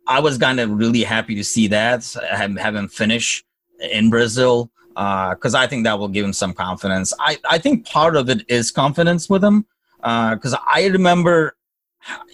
[0.07, 3.45] I was kind of really happy to see that have, have him finish
[3.81, 7.13] in Brazil because uh, I think that will give him some confidence.
[7.19, 9.67] I, I think part of it is confidence with him
[9.99, 11.57] because uh, I remember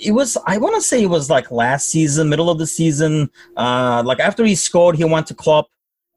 [0.00, 3.30] it was I want to say it was like last season, middle of the season,
[3.56, 5.68] uh, like after he scored, he went to Klopp,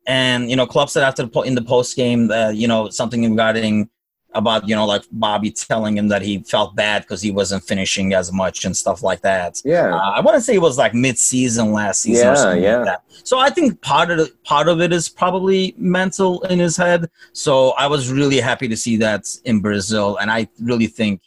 [0.08, 3.30] and you know Klopp said after the in the post game that you know something
[3.30, 3.90] regarding
[4.34, 8.14] about you know like Bobby telling him that he felt bad because he wasn't finishing
[8.14, 9.62] as much and stuff like that.
[9.66, 12.28] Yeah, uh, I want to say it was like mid-season last season.
[12.28, 12.78] Yeah, yeah.
[12.78, 16.78] Like so I think part of the, part of it is probably mental in his
[16.78, 17.10] head.
[17.34, 21.22] So I was really happy to see that in Brazil, and I really think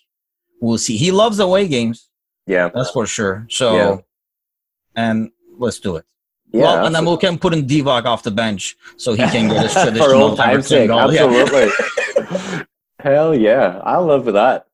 [0.60, 0.96] we'll see.
[0.96, 2.08] He loves away games.
[2.46, 3.46] Yeah, that's for sure.
[3.48, 3.96] So, yeah.
[4.96, 6.04] and let's do it.
[6.52, 9.48] Yeah, well, and then we can put in Divock off the bench so he can
[9.48, 10.88] get his traditional time's sake.
[10.90, 11.68] Absolutely.
[13.04, 14.66] Hell yeah, I love that.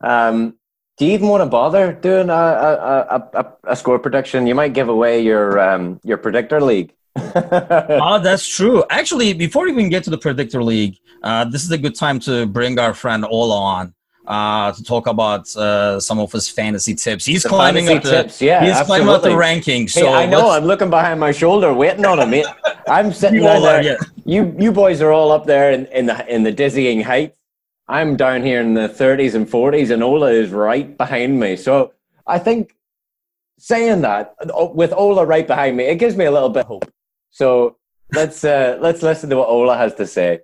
[0.00, 0.54] Um,
[0.98, 4.46] do you even want to bother doing a, a, a, a score prediction?
[4.46, 6.94] You might give away your um, your predictor league.
[7.16, 8.84] oh, that's true.
[8.88, 12.20] Actually, before we even get to the predictor league, uh, this is a good time
[12.20, 13.94] to bring our friend Ola on
[14.28, 17.24] uh, to talk about uh, some of his fantasy tips.
[17.24, 18.40] He's the climbing up the tips.
[18.40, 19.06] Yeah, he's absolutely.
[19.06, 19.90] climbing up the rankings.
[19.90, 20.50] So hey, I know.
[20.50, 22.44] I'm looking behind my shoulder, waiting on him.
[22.86, 23.78] I'm sitting there.
[23.78, 23.96] Are, yeah.
[24.24, 27.36] You you boys are all up there in, in the in the dizzying heights.
[27.92, 31.56] I'm down here in the 30s and 40s, and Ola is right behind me.
[31.56, 31.92] So
[32.26, 32.74] I think
[33.58, 34.34] saying that
[34.74, 36.92] with Ola right behind me, it gives me a little bit of hope.
[37.30, 37.76] So
[38.12, 40.40] let's uh, let's listen to what Ola has to say.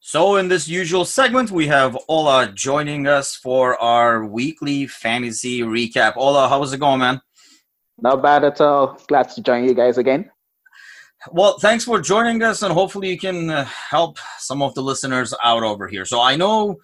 [0.00, 6.16] So, in this usual segment, we have Ola joining us for our weekly fantasy recap.
[6.16, 7.20] Ola, how's it going, man?
[8.00, 9.00] Not bad at all.
[9.08, 10.30] Glad to join you guys again.
[11.32, 15.34] Well, thanks for joining us, and hopefully, you can uh, help some of the listeners
[15.42, 16.04] out over here.
[16.04, 16.74] So, I know uh,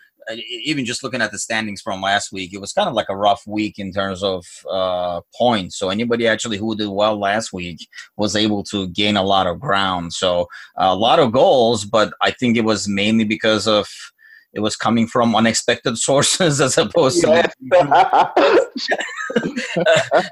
[0.49, 3.17] even just looking at the standings from last week, it was kind of like a
[3.17, 5.79] rough week in terms of uh, points.
[5.79, 9.61] So, anybody actually who did well last week was able to gain a lot of
[9.61, 10.13] ground.
[10.13, 13.89] So, a lot of goals, but I think it was mainly because of
[14.55, 17.27] it was coming from unexpected sources as opposed to.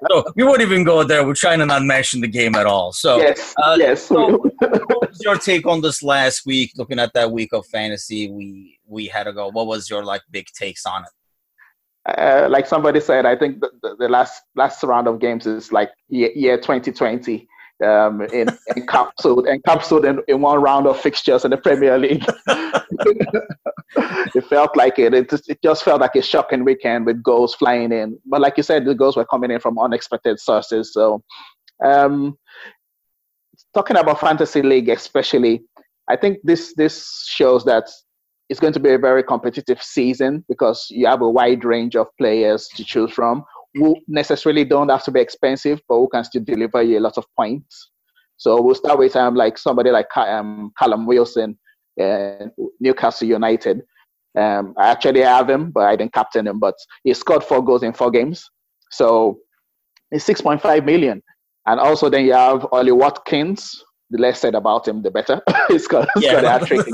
[0.08, 1.26] so we won't even go there.
[1.26, 2.92] We're trying to not mention the game at all.
[2.92, 4.04] So, yes, uh, yes.
[4.04, 6.72] so what was your take on this last week?
[6.76, 9.48] Looking at that week of fantasy, we we had to go.
[9.48, 11.08] What was your like big takes on it?
[12.04, 15.70] Uh, like somebody said, I think the, the, the, last last round of games is
[15.70, 17.46] like year, year 2020
[17.82, 22.24] um, in, encapsulated, encapsulated in, in one round of fixtures in the Premier League.
[24.34, 25.14] it felt like it.
[25.14, 28.18] It just, it just felt like a shocking weekend with goals flying in.
[28.26, 30.92] But like you said, the goals were coming in from unexpected sources.
[30.92, 31.22] So,
[31.84, 32.38] um,
[33.74, 35.62] talking about fantasy league, especially,
[36.08, 37.88] I think this this shows that
[38.48, 42.06] it's going to be a very competitive season because you have a wide range of
[42.18, 46.44] players to choose from who necessarily don't have to be expensive, but who can still
[46.44, 47.90] deliver you a lot of points.
[48.36, 51.58] So we'll start with um, like somebody like um, Callum Wilson,
[52.00, 52.46] uh,
[52.80, 53.82] Newcastle United.
[54.36, 56.58] Um, I actually have him, but I didn't captain him.
[56.58, 58.48] But he scored four goals in four games,
[58.90, 59.38] so
[60.10, 61.22] it's 6.5 million.
[61.66, 63.82] And also then you have Ollie Watkins.
[64.10, 65.40] The less said about him, the better.
[65.68, 66.42] he's got, he's yeah.
[66.42, 66.86] got a trick.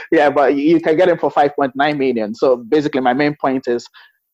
[0.12, 2.34] yeah, but you can get him for 5.9 million.
[2.34, 3.86] So basically, my main point is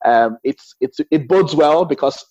[0.05, 2.25] um, it's, it's, it bodes well because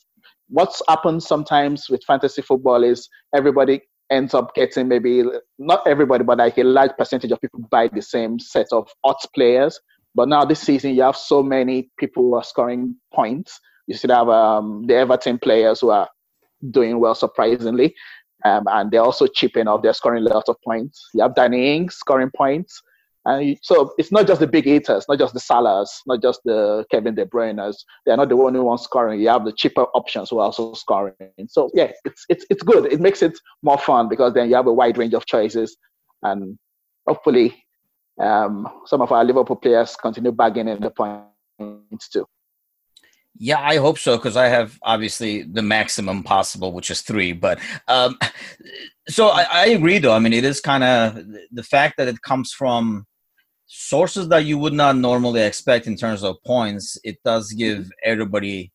[0.49, 5.23] what's happened sometimes with fantasy football is everybody ends up getting maybe
[5.59, 9.27] not everybody, but like a large percentage of people buy the same set of odds
[9.35, 9.79] players.
[10.15, 13.59] But now this season, you have so many people who are scoring points.
[13.87, 16.09] You still have um, the Everton players who are
[16.71, 17.93] doing well, surprisingly.
[18.45, 19.81] Um, and they're also chipping off.
[19.81, 21.09] They're scoring a lot of points.
[21.13, 22.81] You have Danny Ings scoring points.
[23.27, 26.85] And so it's not just the big eaters, not just the Salahs, not just the
[26.89, 27.83] Kevin De Bruyne's.
[28.05, 29.19] They're not the only ones scoring.
[29.19, 31.13] You have the cheaper options who are also scoring.
[31.49, 32.85] So yeah, it's it's it's good.
[32.85, 35.75] It makes it more fun because then you have a wide range of choices,
[36.23, 36.57] and
[37.05, 37.65] hopefully,
[38.17, 42.25] um, some of our Liverpool players continue bagging in the points too.
[43.37, 47.33] Yeah, I hope so because I have obviously the maximum possible, which is three.
[47.33, 47.59] But
[47.89, 48.17] um,
[49.09, 50.13] so I, I agree, though.
[50.13, 53.05] I mean, it is kind of the fact that it comes from
[53.67, 58.71] sources that you would not normally expect in terms of points, it does give everybody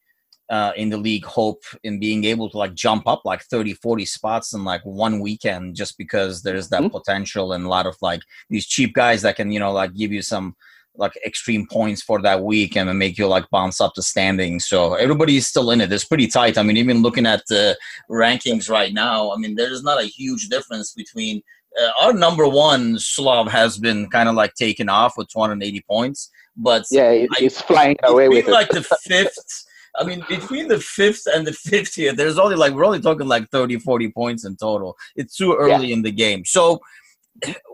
[0.51, 4.05] uh, in the league hope in being able to like jump up like 30, 40
[4.05, 6.97] spots in like one weekend just because there's that mm-hmm.
[6.97, 10.13] potential and a lot of like these cheap guys that can, you know, like give
[10.13, 10.55] you some
[10.95, 14.67] like extreme points for that week and make you like bounce up the standings.
[14.67, 15.91] So everybody is still in it.
[15.91, 16.59] It's pretty tight.
[16.59, 17.79] I mean, even looking at the
[18.11, 21.43] rankings right now, I mean, there's not a huge difference between
[21.81, 26.31] uh, our number one Slav has been kind of like taken off with 280 points,
[26.57, 29.65] but yeah, he's I, flying away with like the fifth.
[29.99, 33.49] I mean, between the fifth and the 50th, there's only like we're only talking like
[33.51, 34.97] 30, 40 points in total.
[35.17, 35.95] It's too early yeah.
[35.95, 36.45] in the game.
[36.45, 36.81] So,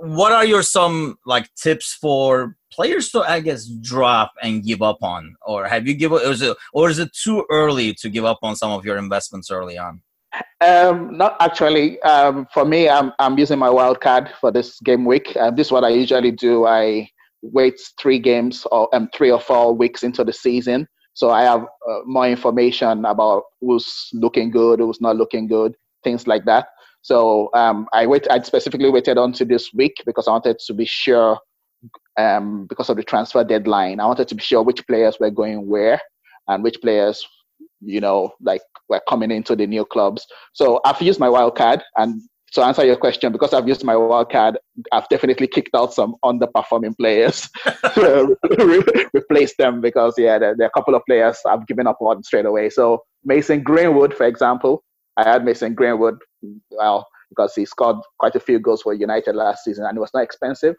[0.00, 4.98] what are your some like tips for players to I guess drop and give up
[5.02, 6.18] on, or have you given?
[6.18, 8.96] Or is it or is it too early to give up on some of your
[8.96, 10.02] investments early on?
[10.60, 12.00] Um, not actually.
[12.02, 15.36] Um, for me, I'm I'm using my wild card for this game week.
[15.36, 16.66] Uh, this is what I usually do.
[16.66, 17.08] I
[17.42, 20.86] wait three games or um, three or four weeks into the season.
[21.14, 25.74] So I have uh, more information about who's looking good, who's not looking good,
[26.04, 26.68] things like that.
[27.02, 28.26] So um, I wait.
[28.30, 31.38] I specifically waited on to this week because I wanted to be sure,
[32.16, 35.68] um, because of the transfer deadline, I wanted to be sure which players were going
[35.68, 36.00] where
[36.48, 37.26] and which players,
[37.80, 40.26] you know, like we're coming into the new clubs.
[40.52, 42.22] So I've used my wild card, and
[42.52, 44.58] to answer your question, because I've used my wild card,
[44.92, 47.48] I've definitely kicked out some underperforming players
[47.94, 48.36] to
[49.12, 52.22] replace them because yeah, there, there, are a couple of players I've given up on
[52.22, 52.70] straight away.
[52.70, 54.82] So Mason Greenwood, for example,
[55.16, 56.18] I had Mason Greenwood,
[56.70, 60.10] well, because he scored quite a few goals for United last season and it was
[60.14, 60.74] not expensive.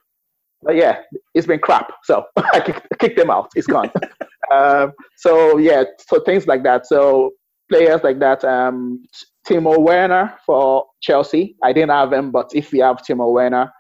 [0.64, 1.00] But yeah,
[1.36, 1.92] it's been crap.
[2.04, 3.50] So I kicked, kicked him out.
[3.54, 3.92] He's gone.
[4.52, 6.88] um, so yeah, so things like that.
[6.88, 7.32] So
[7.70, 8.44] players like that.
[8.44, 9.04] Um,
[9.48, 11.56] Timo Werner for Chelsea.
[11.64, 13.72] I didn't have him, but if we have Timo Werner,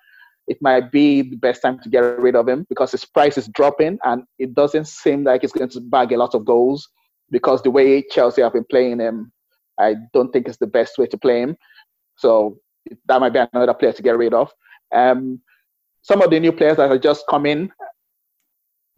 [0.47, 3.47] it might be the best time to get rid of him because his price is
[3.49, 6.89] dropping and it doesn't seem like he's going to bag a lot of goals
[7.29, 9.31] because the way Chelsea have been playing him,
[9.79, 11.55] I don't think it's the best way to play him.
[12.17, 12.57] So
[13.07, 14.51] that might be another player to get rid of.
[14.93, 15.39] Um,
[16.01, 17.71] some of the new players that have just come in,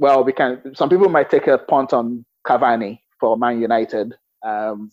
[0.01, 0.73] well, we can.
[0.73, 4.15] Some people might take a punt on Cavani for Man United.
[4.43, 4.89] Um,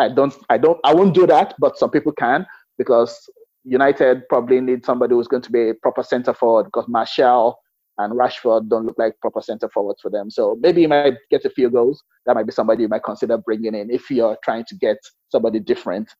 [0.00, 2.44] I don't, I don't, I won't do that, but some people can
[2.76, 3.30] because
[3.64, 7.56] United probably need somebody who's going to be a proper centre forward because Martial
[7.98, 10.28] and Rashford don't look like proper centre forwards for them.
[10.28, 12.02] So maybe you might get a few goals.
[12.26, 14.96] That might be somebody you might consider bringing in if you're trying to get
[15.28, 16.10] somebody different.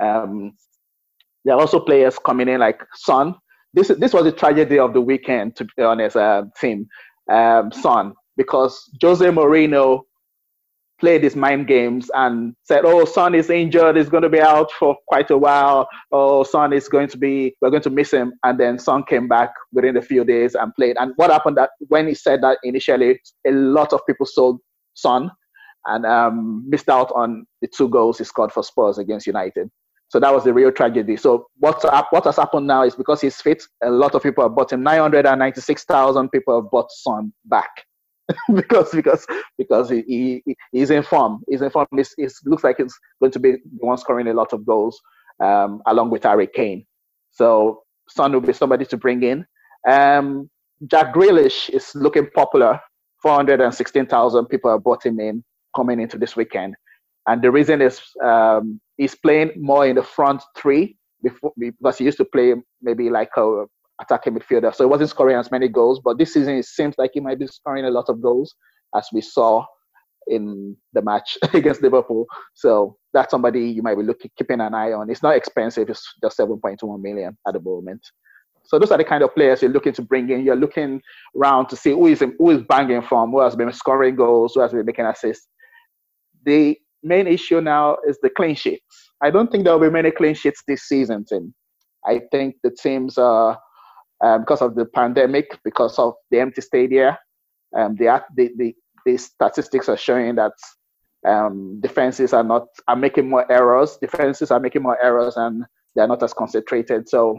[0.00, 0.52] Um,
[1.44, 3.34] there are also players coming in like Son.
[3.72, 6.86] This this was a tragedy of the weekend, to be honest, uh, team.
[7.30, 10.02] Um, Son, because Jose Mourinho
[11.00, 14.70] played his mind games and said, "Oh, Son is injured; he's going to be out
[14.72, 15.88] for quite a while.
[16.12, 19.28] Oh, Son is going to be, we're going to miss him." And then Son came
[19.28, 20.96] back within a few days and played.
[20.98, 24.60] And what happened that when he said that initially, a lot of people sold
[24.94, 25.30] Son
[25.86, 29.70] and um, missed out on the two goals he scored for Spurs against United.
[30.14, 31.16] So that was the real tragedy.
[31.16, 34.44] So what's up, what has happened now is because he's fit, a lot of people
[34.44, 34.84] have bought him.
[34.84, 37.68] 996,000 people have bought Son back.
[38.54, 39.26] because because
[39.58, 40.04] because he,
[40.46, 41.42] he he's in form.
[41.48, 41.88] He's in form.
[41.90, 45.00] It looks like he's going to be the one scoring a lot of goals
[45.42, 46.86] um, along with Harry Kane.
[47.32, 49.44] So Son will be somebody to bring in.
[49.90, 50.48] Um,
[50.86, 52.78] Jack Grealish is looking popular.
[53.20, 55.42] 416,000 people have bought him in
[55.74, 56.76] coming into this weekend.
[57.26, 62.04] And the reason is um, he's playing more in the front three before, because he
[62.04, 63.64] used to play maybe like a
[64.00, 64.74] attacking midfielder.
[64.74, 67.38] So he wasn't scoring as many goals, but this season it seems like he might
[67.38, 68.54] be scoring a lot of goals,
[68.94, 69.64] as we saw
[70.26, 72.26] in the match against Liverpool.
[72.54, 75.10] So that's somebody you might be looking keeping an eye on.
[75.10, 78.06] It's not expensive; it's just 7.1 million at the moment.
[78.66, 80.42] So those are the kind of players you're looking to bring in.
[80.42, 81.02] You're looking
[81.36, 84.60] around to see who is who is banging from, who has been scoring goals, who
[84.60, 85.48] has been making assists.
[86.44, 89.12] The main issue now is the clean sheets.
[89.22, 91.54] I don't think there will be many clean sheets this season, Tim.
[92.06, 93.58] I think the teams are
[94.22, 97.18] um, because of the pandemic, because of the empty stadia.
[97.76, 98.74] Um, the, the, the,
[99.04, 100.52] the statistics are showing that
[101.26, 103.96] um, defenses are not are making more errors.
[104.00, 107.08] Defenses are making more errors, and they're not as concentrated.
[107.08, 107.38] So,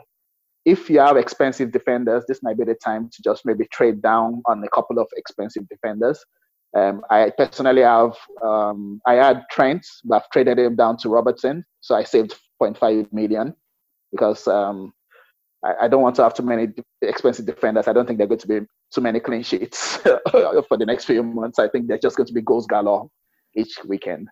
[0.66, 4.42] if you have expensive defenders, this might be the time to just maybe trade down
[4.48, 6.24] on a couple of expensive defenders.
[6.76, 11.64] Um, I personally have um, I had Trent, but I've traded him down to Robertson,
[11.80, 13.56] so I saved 0.5 million
[14.12, 14.94] because um,
[15.64, 16.68] I, I, don't want to have too many
[17.02, 17.88] expensive defenders.
[17.88, 18.60] I don't think they're going to be
[18.94, 19.98] too many clean sheets
[20.32, 21.60] for the next few months.
[21.60, 23.10] I think they're just going to be goals galore
[23.56, 24.28] each weekend.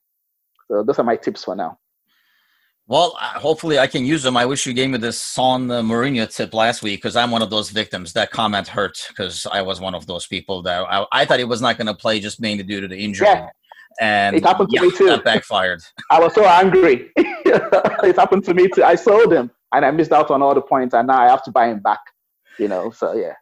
[0.67, 1.77] So those are my tips for now.
[2.87, 4.35] Well, uh, hopefully I can use them.
[4.35, 7.49] I wish you gave me this Son Mourinho tip last week because I'm one of
[7.49, 8.11] those victims.
[8.13, 11.45] That comment hurt because I was one of those people that I, I thought he
[11.45, 13.27] was not going to play just mainly due to the injury.
[13.27, 13.47] Yeah.
[14.01, 15.05] And it happened to yeah, me too.
[15.05, 15.81] That backfired.
[16.11, 17.11] I was so angry.
[17.15, 18.83] it happened to me too.
[18.83, 21.43] I sold him and I missed out on all the points, and now I have
[21.43, 21.99] to buy him back.
[22.59, 23.33] You know, so yeah.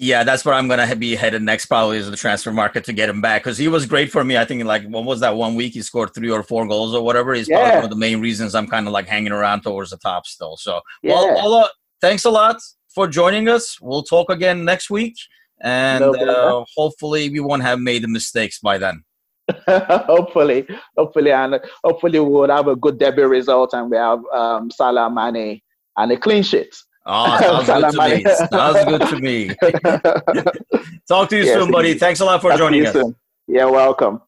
[0.00, 1.66] Yeah, that's where I'm gonna be headed next.
[1.66, 4.38] Probably is the transfer market to get him back because he was great for me.
[4.38, 7.02] I think like what was that one week he scored three or four goals or
[7.02, 7.34] whatever.
[7.34, 7.58] He's yeah.
[7.58, 10.24] probably one of the main reasons I'm kind of like hanging around towards the top
[10.26, 10.56] still.
[10.56, 11.14] So yeah.
[11.14, 11.70] well, well
[12.00, 12.58] thanks a lot
[12.94, 13.80] for joining us.
[13.80, 15.16] We'll talk again next week,
[15.60, 19.02] and no uh, hopefully we won't have made the mistakes by then.
[19.66, 24.70] hopefully, hopefully, and hopefully we will have a good debut result, and we have um,
[24.70, 25.60] Salah Mane
[25.96, 26.74] and a clean sheet.
[27.10, 28.24] Oh, sounds good to me.
[28.50, 29.48] Sounds good to me.
[31.08, 31.94] Talk to you yes, soon, buddy.
[31.94, 32.92] Thanks a lot for joining us.
[32.92, 33.16] Soon.
[33.46, 34.20] Yeah, welcome.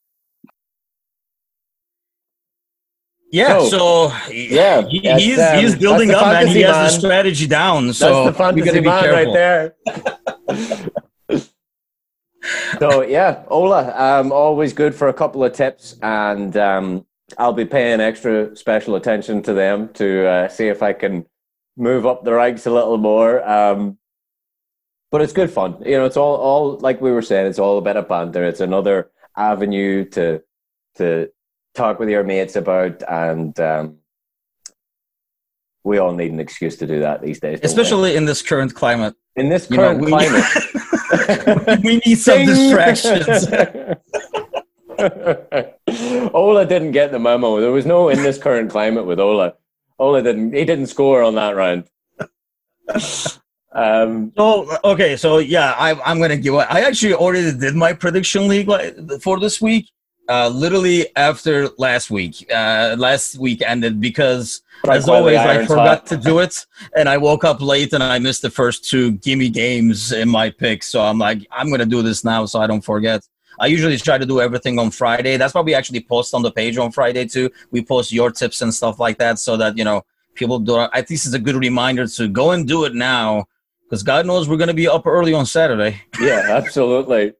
[3.33, 6.85] Yeah, so, yeah, he, he's um, he's building up and he has man.
[6.85, 7.93] the strategy down.
[7.93, 9.77] So that's the fantasy man right there.
[12.81, 17.07] so yeah, Ola, um, always good for a couple of tips, and um,
[17.39, 21.25] I'll be paying extra special attention to them to uh, see if I can
[21.81, 23.43] move up the ranks a little more.
[23.49, 23.99] Um,
[25.11, 25.83] but it's good fun.
[25.85, 27.47] You know, it's all all like we were saying.
[27.47, 28.45] It's all about a bit of banter.
[28.45, 30.43] It's another avenue to
[30.97, 31.31] to
[31.75, 33.97] talk with your mates about, and um,
[35.83, 37.59] we all need an excuse to do that these days.
[37.63, 38.17] Especially we?
[38.17, 39.17] in this current climate.
[39.35, 41.83] In this current you know, climate.
[41.85, 43.49] we need some distractions.
[46.35, 47.61] Ola didn't get the memo.
[47.61, 49.55] There was no in this current climate with Ola.
[50.01, 50.55] Ola didn't.
[50.55, 51.85] He didn't score on that round.
[53.73, 56.55] Um, so okay, so yeah, I, I'm gonna give.
[56.57, 56.67] Up.
[56.73, 58.69] I actually already did my prediction league
[59.23, 59.89] for this week.
[60.29, 66.07] Uh, literally after last week, uh, last week ended because as always I forgot hot.
[66.07, 69.51] to do it, and I woke up late and I missed the first two gimme
[69.51, 70.83] games in my pick.
[70.83, 73.23] So I'm like, I'm gonna do this now so I don't forget.
[73.61, 75.37] I usually try to do everything on Friday.
[75.37, 77.51] That's why we actually post on the page on Friday too.
[77.71, 80.03] We post your tips and stuff like that so that you know
[80.35, 80.79] people do.
[80.79, 83.45] At least it's a good reminder to go and do it now
[83.85, 86.01] because God knows we're going to be up early on Saturday.
[86.21, 87.35] Yeah, absolutely.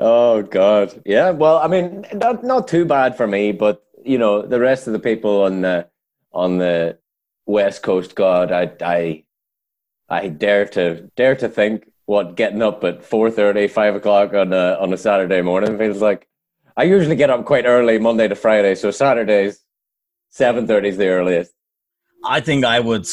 [0.00, 1.30] oh God, yeah.
[1.30, 4.92] Well, I mean, not not too bad for me, but you know, the rest of
[4.92, 5.88] the people on the
[6.32, 6.98] on the
[7.46, 9.24] West Coast, God, I I
[10.08, 14.78] I dare to dare to think what getting up at 4.30, 5 o'clock on a
[14.80, 16.26] on a Saturday morning feels like.
[16.74, 19.64] I usually get up quite early Monday to Friday, so Saturdays
[20.30, 21.52] seven thirty is the earliest.
[22.24, 23.06] I think I would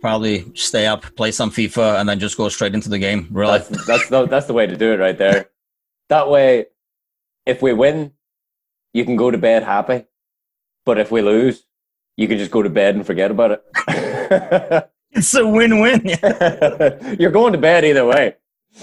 [0.00, 3.26] probably stay up, play some FIFA, and then just go straight into the game.
[3.32, 5.50] Really, that's that's the, that's the way to do it right there.
[6.08, 6.66] That way,
[7.44, 8.12] if we win,
[8.94, 10.04] you can go to bed happy.
[10.86, 11.64] But if we lose,
[12.16, 14.90] you can just go to bed and forget about it.
[15.12, 16.06] it's a win-win.
[17.18, 18.36] You're going to bed either way.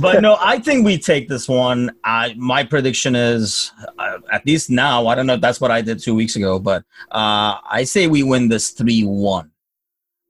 [0.00, 1.96] but no, I think we take this one.
[2.04, 5.80] I, my prediction is, uh, at least now, I don't know if that's what I
[5.80, 9.50] did two weeks ago, but uh, I say we win this 3 1.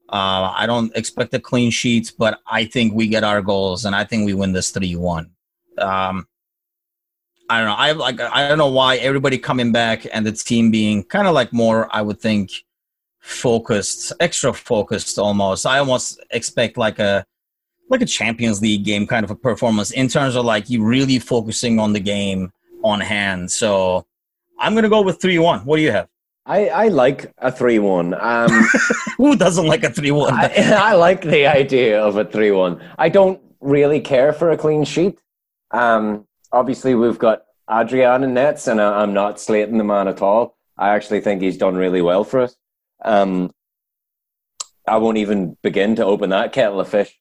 [0.08, 3.94] Uh, I don't expect a clean sheet, but I think we get our goals, and
[3.94, 5.32] I think we win this three one.
[5.78, 6.28] Um,
[7.50, 7.74] I don't know.
[7.74, 8.20] I like.
[8.20, 11.88] I don't know why everybody coming back and the team being kind of like more.
[11.90, 12.52] I would think
[13.26, 15.66] focused, extra focused, almost.
[15.66, 17.26] I almost expect like a
[17.88, 21.18] like a Champions League game kind of a performance in terms of like you really
[21.18, 22.52] focusing on the game
[22.82, 23.50] on hand.
[23.50, 24.06] So
[24.58, 25.60] I'm gonna go with three one.
[25.60, 26.08] What do you have?
[26.48, 28.14] I, I like a 3 1.
[28.14, 28.68] Um,
[29.16, 30.32] Who doesn't like a 3 1?
[30.32, 32.80] I, I, like the idea of a 3 1.
[32.96, 35.18] I don't really care for a clean sheet.
[35.72, 40.22] Um, obviously, we've got Adrian in nets, and I, am not slating the man at
[40.22, 40.56] all.
[40.78, 42.54] I actually think he's done really well for us.
[43.06, 43.50] Um,
[44.86, 47.18] I won't even begin to open that kettle of fish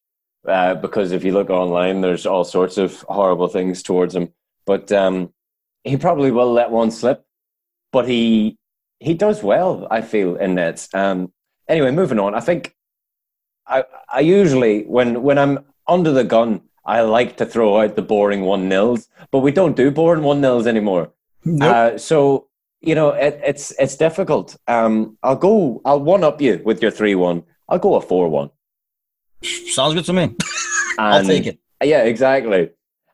[0.47, 4.33] uh, because if you look online, there's all sorts of horrible things towards him.
[4.65, 5.33] But um,
[5.83, 7.23] he probably will let one slip.
[7.91, 8.57] But he
[8.99, 10.89] he does well, I feel, in nets.
[10.93, 11.31] Um,
[11.67, 12.33] anyway, moving on.
[12.35, 12.75] I think
[13.67, 18.01] I, I usually, when, when I'm under the gun, I like to throw out the
[18.01, 21.11] boring one nils, but we don't do boring one nils anymore.
[21.43, 21.73] Nope.
[21.73, 22.47] Uh, so
[22.85, 24.55] you know it, it's it's difficult.
[24.67, 25.81] Um, I'll go.
[25.85, 27.43] I'll one up you with your three one.
[27.67, 28.51] I'll go a four one.
[29.43, 30.35] Sounds good to me.
[30.97, 31.59] I'll take it.
[31.83, 32.69] Yeah, exactly.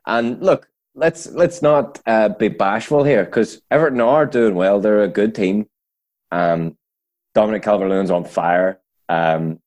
[0.06, 4.80] And look, let's let's not uh, be bashful here because Everton are doing well.
[4.80, 5.66] They're a good team.
[6.30, 6.76] Um,
[7.34, 9.58] Dominic Calvert-Lewin's on fire, um,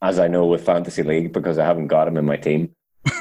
[0.00, 2.74] as I know with Fantasy League because I haven't got him in my team.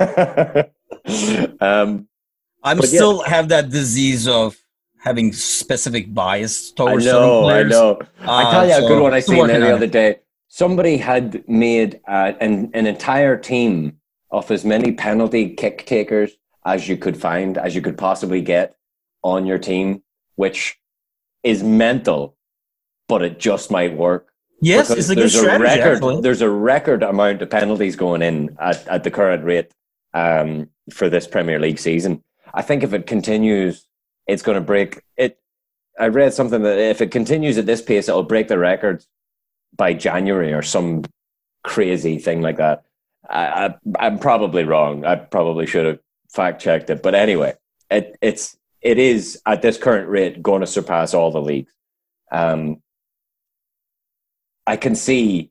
[1.60, 2.08] um,
[2.62, 3.30] I'm still yeah.
[3.30, 4.56] have that disease of
[5.00, 7.48] having specific bias towards I know.
[7.48, 7.98] I know.
[8.20, 10.20] Uh, I tell you so a good one I seen the other day.
[10.48, 13.98] Somebody had made uh, an, an entire team
[14.30, 16.32] of as many penalty kick takers
[16.64, 18.76] as you could find, as you could possibly get
[19.22, 20.02] on your team,
[20.36, 20.78] which
[21.42, 22.36] is mental,
[23.08, 24.28] but it just might work.
[24.60, 25.64] Yes, it's a good strategy.
[25.64, 26.20] A record, actually.
[26.20, 29.70] There's a record amount of penalties going in at, at the current rate
[30.14, 32.22] um, for this Premier League season.
[32.52, 33.86] I think if it continues,
[34.28, 35.38] it's going to break it.
[35.98, 39.04] I read something that if it continues at this pace, it'll break the record
[39.76, 41.04] by January or some
[41.64, 42.84] crazy thing like that.
[43.28, 45.04] I, I, am probably wrong.
[45.04, 45.98] I probably should have
[46.30, 47.54] fact checked it, but anyway,
[47.90, 51.72] it, it's it is at this current rate going to surpass all the leagues.
[52.30, 52.80] Um,
[54.66, 55.50] I can see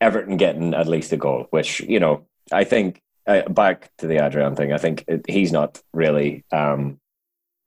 [0.00, 4.24] Everton getting at least a goal, which you know I think uh, back to the
[4.24, 4.72] Adrian thing.
[4.72, 6.98] I think it, he's not really um,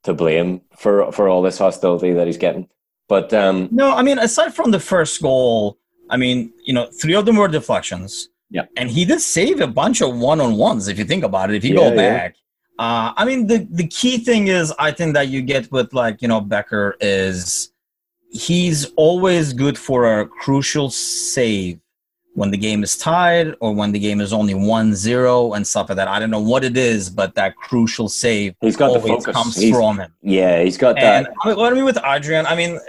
[0.03, 2.67] to blame for for all this hostility that he's getting.
[3.07, 5.77] But um, no, I mean aside from the first goal,
[6.09, 8.29] I mean you know three of them were deflections.
[8.51, 8.65] Yeah.
[8.75, 11.55] And he did save a bunch of one on ones if you think about it.
[11.55, 11.95] If you Yeah, go yeah.
[11.95, 12.35] back.
[12.77, 16.21] Uh, I mean, the, the key thing is, I think that you get with like,
[16.21, 17.71] you know, Becker is
[18.31, 21.79] he's always good for a crucial save
[22.33, 25.97] when the game is tied or when the game is only 1-0 and stuff like
[25.97, 26.07] that.
[26.07, 29.35] I don't know what it is, but that crucial save He's got the always focus.
[29.35, 30.13] comes He's- from him.
[30.21, 31.57] Yeah, he's got And that.
[31.57, 32.79] What I mean with Adrian, I mean,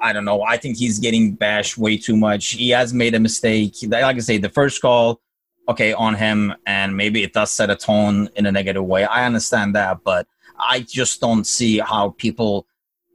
[0.00, 0.42] I don't know.
[0.42, 2.52] I think he's getting bashed way too much.
[2.52, 3.74] He has made a mistake.
[3.86, 5.20] Like I say, the first call,
[5.68, 9.04] okay, on him, and maybe it does set a tone in a negative way.
[9.04, 10.26] I understand that, but
[10.58, 12.66] I just don't see how people.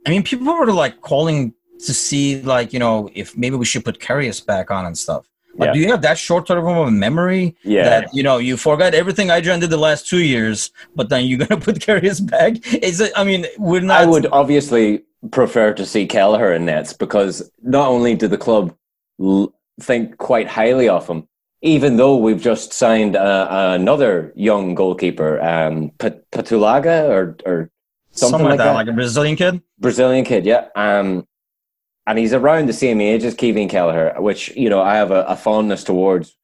[0.06, 1.54] I mean, people were like calling
[1.86, 5.26] to see, like, you know, if maybe we should put Karius back on and stuff.
[5.58, 5.74] Like, Yeah.
[5.74, 7.84] do you have that short term of a memory Yeah.
[7.84, 11.39] that you know you forgot everything Adrian did the last two years, but then you're
[11.39, 12.54] gonna put Karius back?
[12.84, 13.12] Is it?
[13.16, 14.02] I mean, we're not.
[14.02, 18.74] I would obviously prefer to see Kelleher in nets because not only did the club
[19.20, 21.28] l- think quite highly of him,
[21.62, 23.47] even though we've just signed uh,
[23.78, 27.70] another young goalkeeper, um, Pat- Patulaga or or
[28.12, 29.62] something, like, that, like a Brazilian kid.
[29.80, 30.68] Brazilian kid, yeah.
[30.76, 31.26] Um,
[32.10, 35.22] and he's around the same age as Kevin Kelleher, which you know I have a,
[35.26, 36.36] a fondness towards.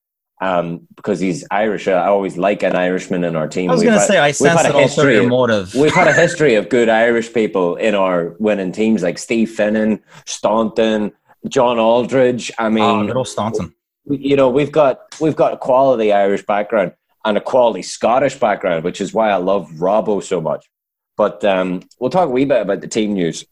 [0.41, 3.69] Um, because he's Irish, I always like an Irishman in our team.
[3.69, 5.73] I was We've gonna had- say I sense had a an ulterior history- motive.
[5.81, 10.01] We've had a history of good Irish people in our winning teams, like Steve Finnan,
[10.25, 11.13] Staunton,
[11.47, 12.51] John Aldridge.
[12.59, 13.73] I Oh, mean, little Staunton.
[14.05, 16.91] you know, we've got we've got a quality Irish background
[17.23, 20.69] and a quality Scottish background, which is why I love Robbo so much.
[21.15, 23.45] But um, we'll talk a wee bit about the team news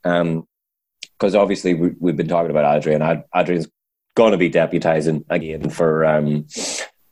[1.23, 3.01] because obviously we, we've been talking about Adrian.
[3.01, 3.69] Ad, Adrian's
[4.13, 6.47] going to be deputising again for um,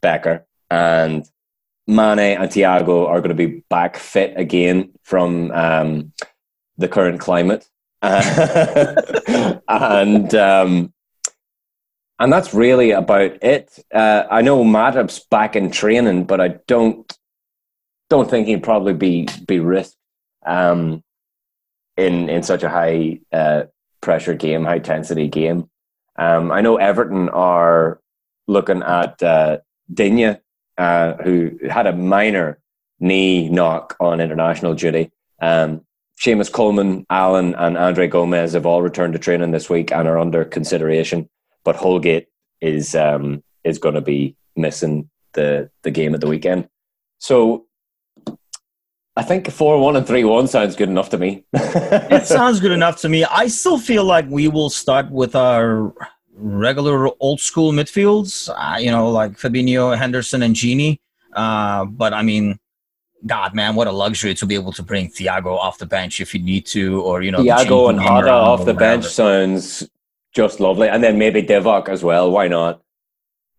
[0.01, 1.25] Becker, and
[1.87, 6.11] Mane and Thiago are going to be back fit again from um,
[6.77, 7.65] the current climate.
[8.01, 9.55] and
[10.35, 10.93] um,
[12.19, 13.79] and that's really about it.
[13.93, 17.09] Uh, I know Matip's back in training, but I don't
[18.09, 19.95] don't think he'd probably be be risked
[20.45, 21.01] um,
[21.95, 23.63] in in such a high uh,
[24.01, 25.69] pressure game, high intensity game.
[26.17, 28.01] Um, I know Everton are
[28.47, 29.59] looking at uh,
[29.93, 30.37] Digne,
[30.77, 32.59] uh, who had a minor
[32.99, 35.11] knee knock on international duty.
[35.41, 35.81] Um,
[36.19, 40.19] Seamus Coleman, Allen, and Andre Gomes have all returned to training this week and are
[40.19, 41.27] under consideration.
[41.63, 42.27] But Holgate
[42.61, 46.67] is um, is going to be missing the the game at the weekend.
[47.17, 47.65] So
[49.17, 51.43] I think four one and three one sounds good enough to me.
[51.53, 53.25] it sounds good enough to me.
[53.25, 55.93] I still feel like we will start with our
[56.33, 58.49] regular old school midfields.
[58.49, 60.99] Uh, you know, like Fabinho, Henderson, and Gini.
[61.33, 62.57] Uh, but I mean,
[63.25, 66.33] God, man, what a luxury to be able to bring Thiago off the bench if
[66.33, 69.87] you need to, or you know, Thiago and Hada off the bench sounds
[70.33, 72.31] just lovely, and then maybe Divock as well.
[72.31, 72.81] Why not?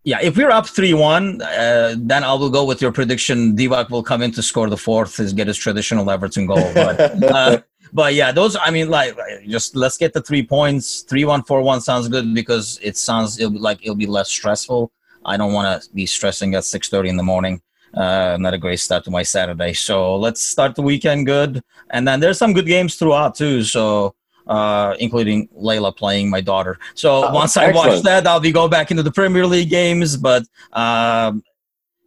[0.05, 3.57] Yeah, if we're up three one, uh, then I will go with your prediction.
[3.57, 6.73] Divock will come in to score the fourth, is get his traditional Everton goal.
[6.75, 8.57] But uh, but yeah, those.
[8.61, 11.05] I mean, like, just let's get the three points.
[11.05, 14.91] 3-1-4 sounds good because it sounds it'll like it'll be less stressful.
[15.25, 17.63] I don't want to be stressing at six thirty in the morning.
[17.95, 19.73] Uh, not a great start to my Saturday.
[19.73, 23.63] So let's start the weekend good, and then there's some good games throughout too.
[23.63, 24.17] So.
[24.47, 26.79] Uh, including Layla playing my daughter.
[26.95, 30.17] So Oh, once I watch that, I'll be going back into the Premier League games.
[30.17, 31.43] But um,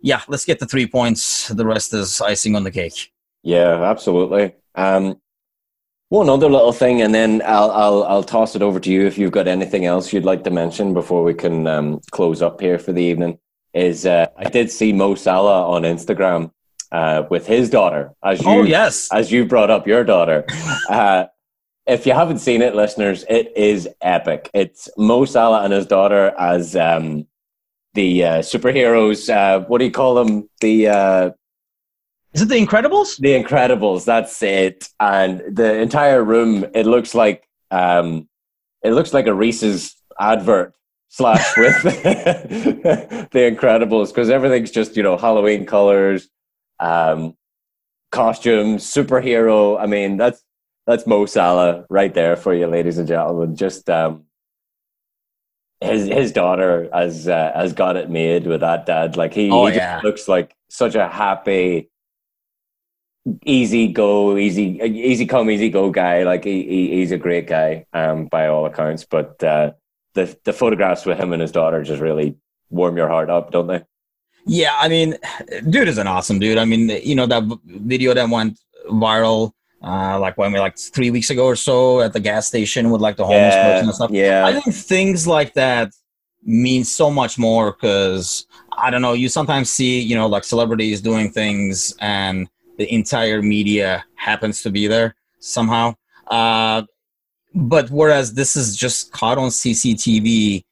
[0.01, 1.47] yeah, let's get the three points.
[1.47, 3.11] The rest is icing on the cake.
[3.43, 4.53] Yeah, absolutely.
[4.75, 5.21] Um,
[6.09, 9.17] one other little thing, and then I'll I'll I'll toss it over to you if
[9.17, 12.77] you've got anything else you'd like to mention before we can um, close up here
[12.77, 13.39] for the evening.
[13.73, 16.51] Is uh, I did see Mo Salah on Instagram
[16.91, 20.45] uh, with his daughter, as you Oh yes, as you brought up your daughter.
[20.88, 21.25] Uh,
[21.88, 24.49] if you haven't seen it, listeners, it is epic.
[24.53, 27.27] It's Mo Salah and his daughter as um,
[27.93, 29.29] the uh, superheroes.
[29.29, 30.49] Uh, what do you call them?
[30.61, 31.31] The uh,
[32.33, 33.17] is it the Incredibles?
[33.17, 34.03] the Incredibles.
[34.05, 34.89] That's it.
[34.99, 38.27] And the entire room, it looks like um,
[38.83, 40.73] it looks like a Reese's advert
[41.09, 46.29] slash with the Incredibles because everything's just you know Halloween colors,
[46.79, 47.36] um,
[48.11, 49.79] costumes, superhero.
[49.79, 50.43] I mean, that's
[50.88, 53.55] that's Mo Salah right there for you, ladies and gentlemen.
[53.55, 54.25] Just um,
[55.81, 59.17] his his daughter has uh, has got it made with that dad.
[59.17, 60.01] Like he, Oh, he just yeah.
[60.03, 61.89] looks like such a happy,
[63.45, 66.23] easy go, easy easy come, easy go guy.
[66.23, 69.05] Like he, he he's a great guy, um, by all accounts.
[69.05, 69.71] But uh,
[70.13, 72.36] the the photographs with him and his daughter just really
[72.69, 73.83] warm your heart up, don't they?
[74.47, 75.17] Yeah, I mean,
[75.69, 76.59] dude is an awesome dude.
[76.59, 79.53] I mean, you know that video that went viral,
[79.86, 83.01] uh, like when we like three weeks ago or so at the gas station with
[83.01, 84.11] like the homeless person and stuff.
[84.11, 84.45] yeah.
[84.45, 85.93] I think things like that
[86.43, 89.13] mean so much more because I don't know.
[89.13, 94.71] You sometimes see, you know, like celebrities doing things, and the entire media happens to
[94.71, 95.95] be there somehow.
[96.27, 96.83] Uh,
[97.53, 100.64] but whereas this is just caught on CCTV,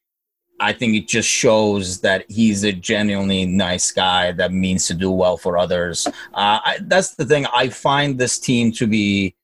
[0.64, 5.11] I think it just shows that he's a genuinely nice guy that means to do
[5.11, 6.07] well for others.
[6.07, 7.45] Uh, I, that's the thing.
[7.53, 9.36] I find this team to be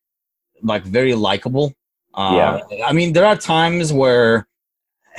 [0.63, 1.73] like very likable.
[2.13, 2.85] Uh, yeah.
[2.85, 4.47] I mean, there are times where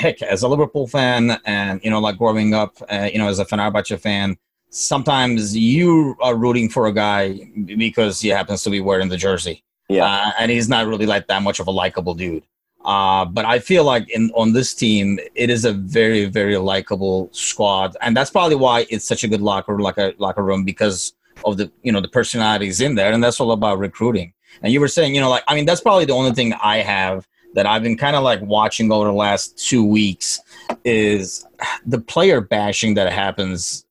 [0.01, 3.39] heck, as a Liverpool fan, and you know, like growing up, uh, you know, as
[3.39, 4.37] a Fenerbahce fan,
[4.71, 7.39] sometimes you are rooting for a guy
[7.77, 9.63] because he happens to be wearing the jersey.
[9.89, 12.45] Yeah, uh, and he's not really like that much of a likable dude.
[12.85, 17.29] Uh, but I feel like in on this team, it is a very, very likable
[17.33, 21.13] squad, and that's probably why it's such a good locker like a locker room because
[21.45, 24.33] of the you know the personalities in there, and that's all about recruiting.
[24.63, 26.79] And you were saying, you know, like I mean, that's probably the only thing I
[26.79, 30.41] have that I've been kind of like watching over the last two weeks
[30.85, 31.47] is
[31.85, 33.85] the player bashing that happens.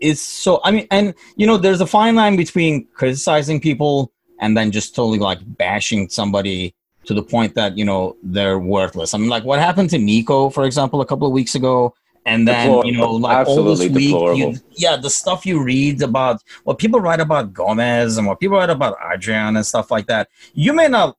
[0.00, 4.54] Is so I mean and you know there's a fine line between criticizing people and
[4.54, 6.74] then just totally like bashing somebody
[7.06, 9.14] to the point that you know they're worthless.
[9.14, 11.94] I mean like what happened to Neco for example a couple of weeks ago
[12.24, 12.90] and then deplorable.
[12.90, 16.78] you know like Absolutely all this week you, yeah the stuff you read about what
[16.78, 20.72] people write about Gomez and what people write about Adrian and stuff like that you
[20.72, 21.16] may not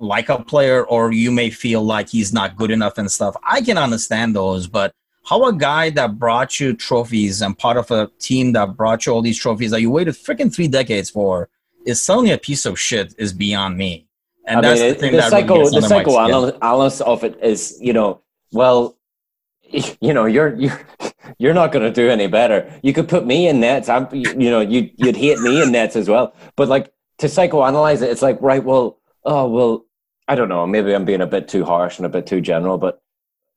[0.00, 3.36] like a player or you may feel like he's not good enough and stuff.
[3.42, 4.94] I can understand those, but
[5.24, 9.12] how a guy that brought you trophies and part of a team that brought you
[9.12, 11.48] all these trophies that you waited freaking three decades for
[11.86, 14.03] is suddenly a piece of shit is beyond me.
[14.46, 17.78] And I that's mean, the thing the that psycho, really the psychoanalysis of it is,
[17.80, 18.20] you know,
[18.52, 18.96] well,
[20.00, 20.80] you know, you're you're
[21.38, 22.70] you're not going to do any better.
[22.82, 23.88] You could put me in nets.
[23.88, 26.34] I'm, you know, you you'd hate me in nets as well.
[26.56, 28.62] But like to psychoanalyze it, it's like right.
[28.62, 29.86] Well, oh well,
[30.28, 30.66] I don't know.
[30.66, 33.02] Maybe I'm being a bit too harsh and a bit too general, but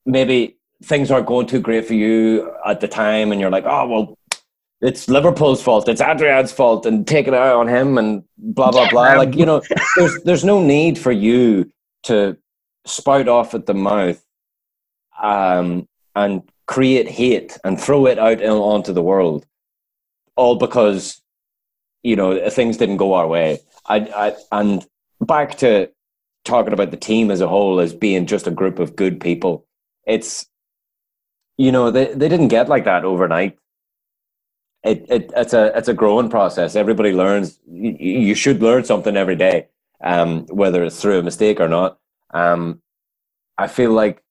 [0.05, 3.87] maybe things aren't going too great for you at the time, and you're like, oh
[3.87, 4.17] well,
[4.81, 8.89] it's Liverpool's fault, it's Adrian's fault, and take it out on him, and blah blah
[8.89, 9.13] blah.
[9.13, 9.61] Like you know,
[9.95, 11.71] there's there's no need for you
[12.03, 12.37] to
[12.85, 14.23] spout off at the mouth,
[15.21, 19.45] um, and create hate and throw it out onto the world,
[20.35, 21.21] all because
[22.03, 23.59] you know things didn't go our way.
[23.87, 24.85] I, I and
[25.19, 25.89] back to
[26.45, 29.65] talking about the team as a whole as being just a group of good people.
[30.05, 30.45] It's
[31.57, 33.57] you know they, they didn't get like that overnight.
[34.83, 36.75] It, it it's a it's a growing process.
[36.75, 37.59] Everybody learns.
[37.69, 39.67] You, you should learn something every day,
[40.03, 41.99] um, whether it's through a mistake or not.
[42.33, 42.81] Um,
[43.57, 44.23] I feel like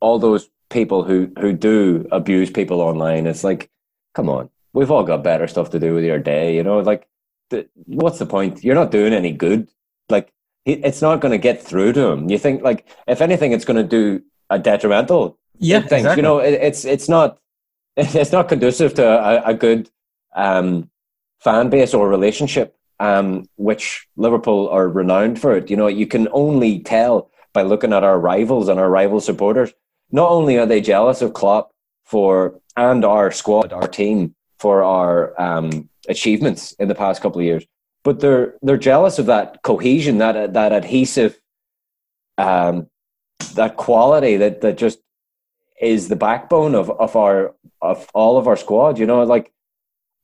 [0.00, 3.70] all those people who who do abuse people online, it's like,
[4.14, 6.56] come on, we've all got better stuff to do with your day.
[6.56, 7.06] You know, like,
[7.50, 8.64] the, what's the point?
[8.64, 9.68] You're not doing any good.
[10.08, 10.32] Like,
[10.64, 12.30] it's not going to get through to him.
[12.30, 15.92] You think like if anything, it's going to do a detrimental yeah things.
[16.00, 16.22] Exactly.
[16.22, 17.38] You know, it, it's it's not
[17.96, 19.90] it's not conducive to a, a good
[20.34, 20.90] um,
[21.40, 25.56] fan base or relationship, um, which Liverpool are renowned for.
[25.56, 25.70] It.
[25.70, 29.72] You know, you can only tell by looking at our rivals and our rival supporters.
[30.10, 31.70] Not only are they jealous of Klopp
[32.04, 37.46] for and our squad, our team for our um, achievements in the past couple of
[37.46, 37.64] years,
[38.02, 41.40] but they're they're jealous of that cohesion, that that adhesive,
[42.38, 42.88] um,
[43.54, 44.98] that quality that that just
[45.80, 47.54] is the backbone of of our
[47.84, 48.98] of all of our squad.
[48.98, 49.52] You know, like,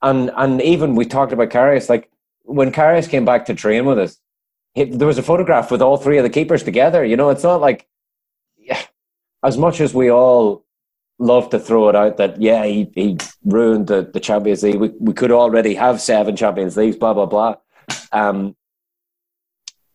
[0.03, 1.89] and and even we talked about Karius.
[1.89, 2.11] Like
[2.43, 4.19] when Karius came back to train with us,
[4.75, 7.05] he, there was a photograph with all three of the keepers together.
[7.05, 7.87] You know, it's not like,
[8.57, 8.83] yeah,
[9.45, 10.65] as much as we all
[11.19, 14.81] love to throw it out that yeah he, he ruined the, the Champions League.
[14.81, 17.57] We, we could already have seven Champions Leagues, blah blah blah.
[18.13, 18.57] Um,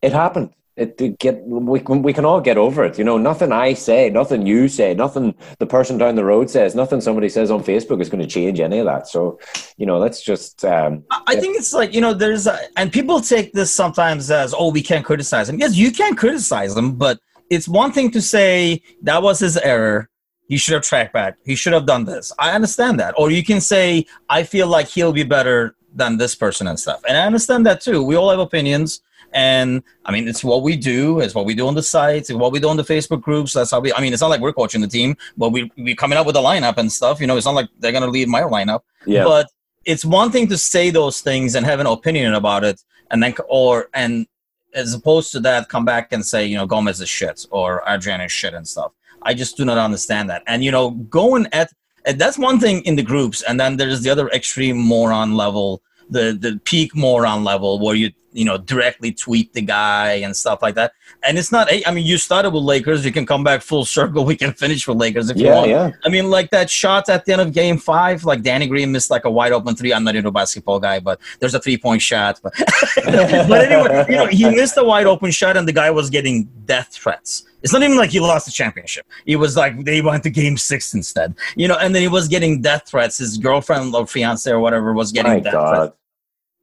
[0.02, 0.54] it happened.
[0.78, 2.98] It, it get we can we can all get over it.
[2.98, 6.76] You know, nothing I say, nothing you say, nothing the person down the road says,
[6.76, 9.08] nothing somebody says on Facebook is going to change any of that.
[9.08, 9.40] So,
[9.78, 10.66] you know, let's just.
[10.66, 14.54] Um, I think it's like you know, there's a, and people take this sometimes as
[14.54, 15.60] oh, we can't criticize him.
[15.60, 17.20] Yes, you can criticize him, but
[17.50, 20.10] it's one thing to say that was his error.
[20.48, 21.38] He should have tracked back.
[21.46, 22.32] He should have done this.
[22.38, 23.16] I understand that.
[23.18, 27.02] Or you can say, I feel like he'll be better than this person and stuff.
[27.08, 28.04] And I understand that too.
[28.04, 29.02] We all have opinions.
[29.34, 31.20] And I mean, it's what we do.
[31.20, 32.30] It's what we do on the sites.
[32.30, 33.54] It's what we do on the Facebook groups.
[33.54, 33.94] That's how we.
[33.94, 36.36] I mean, it's not like we're coaching the team, but we we coming up with
[36.36, 37.20] a lineup and stuff.
[37.20, 38.82] You know, it's not like they're gonna lead my lineup.
[39.06, 39.24] Yeah.
[39.24, 39.50] But
[39.86, 43.36] it's one thing to say those things and have an opinion about it, and then
[43.50, 44.28] or and
[44.74, 48.20] as opposed to that, come back and say, you know, Gomez is shit or Adrian
[48.22, 48.92] is shit and stuff.
[49.22, 50.44] I just do not understand that.
[50.48, 51.72] And you know, going at
[52.14, 56.38] that's one thing in the groups, and then there's the other extreme moron level, the
[56.40, 60.76] the peak moron level, where you you know, directly tweet the guy and stuff like
[60.76, 60.94] that.
[61.24, 64.26] And it's not, I mean, you started with Lakers, you can come back full circle.
[64.26, 65.70] We can finish with Lakers if yeah, you want.
[65.70, 65.92] Yeah.
[66.04, 69.10] I mean, like that shot at the end of game five, like Danny Green missed
[69.10, 69.94] like a wide open three.
[69.94, 72.42] I'm not into a basketball guy, but there's a three point shot.
[72.44, 72.54] But,
[73.06, 76.50] but anyway, you know, he missed a wide open shot and the guy was getting
[76.66, 77.46] death threats.
[77.66, 79.08] It's not even like he lost the championship.
[79.26, 82.28] It was like they went to game six instead, you know, and then he was
[82.28, 83.18] getting death threats.
[83.18, 85.76] His girlfriend or fiance or whatever was getting My death God.
[85.76, 85.96] threats.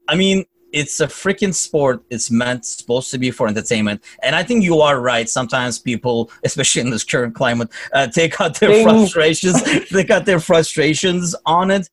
[0.09, 2.05] I mean, it's a freaking sport.
[2.09, 5.29] It's meant supposed to be for entertainment, and I think you are right.
[5.29, 8.85] Sometimes people, especially in this current climate, uh, take out their Ding.
[8.85, 9.61] frustrations.
[9.89, 11.91] take out their frustrations on it.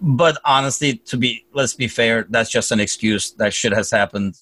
[0.00, 3.34] But honestly, to be let's be fair, that's just an excuse.
[3.34, 4.34] That shit has happened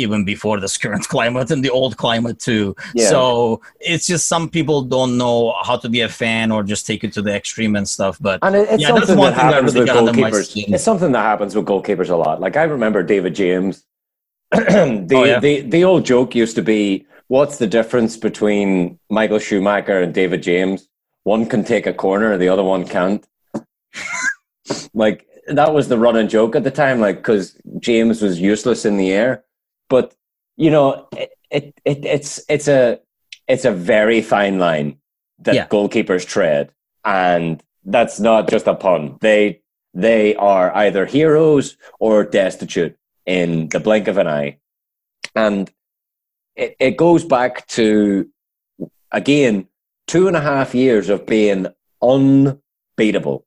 [0.00, 2.74] even before this current climate and the old climate too.
[2.94, 3.08] Yeah.
[3.08, 7.04] So it's just some people don't know how to be a fan or just take
[7.04, 8.18] it to the extreme and stuff.
[8.20, 10.08] But And it, it's Yeah, that's something one that thing that happens really with got
[10.08, 10.74] under my goalkeepers.
[10.74, 12.40] It's something that happens with goalkeepers a lot.
[12.40, 13.84] Like I remember David James.
[14.50, 15.38] the, Oh, yeah.
[15.38, 20.42] the the old joke used to be, "What's the difference between Michael Schumacher and David
[20.42, 20.88] James?
[21.22, 23.24] One can take a corner, the other one can't."
[24.94, 28.96] like that was the running joke at the time, like because James was useless in
[28.96, 29.44] the air.
[29.90, 30.14] But
[30.56, 33.00] you know, it, it, it it's it's a
[33.46, 34.96] it's a very fine line
[35.40, 35.66] that Yeah.
[35.66, 36.72] goalkeepers tread,
[37.04, 39.18] and that's not just a pun.
[39.20, 39.60] They
[39.92, 44.58] they are either heroes or destitute in the blink of an eye,
[45.34, 45.70] and
[46.56, 48.28] it, it goes back to
[49.10, 49.66] again
[50.06, 51.66] two and a half years of being
[52.02, 53.44] unbeatable,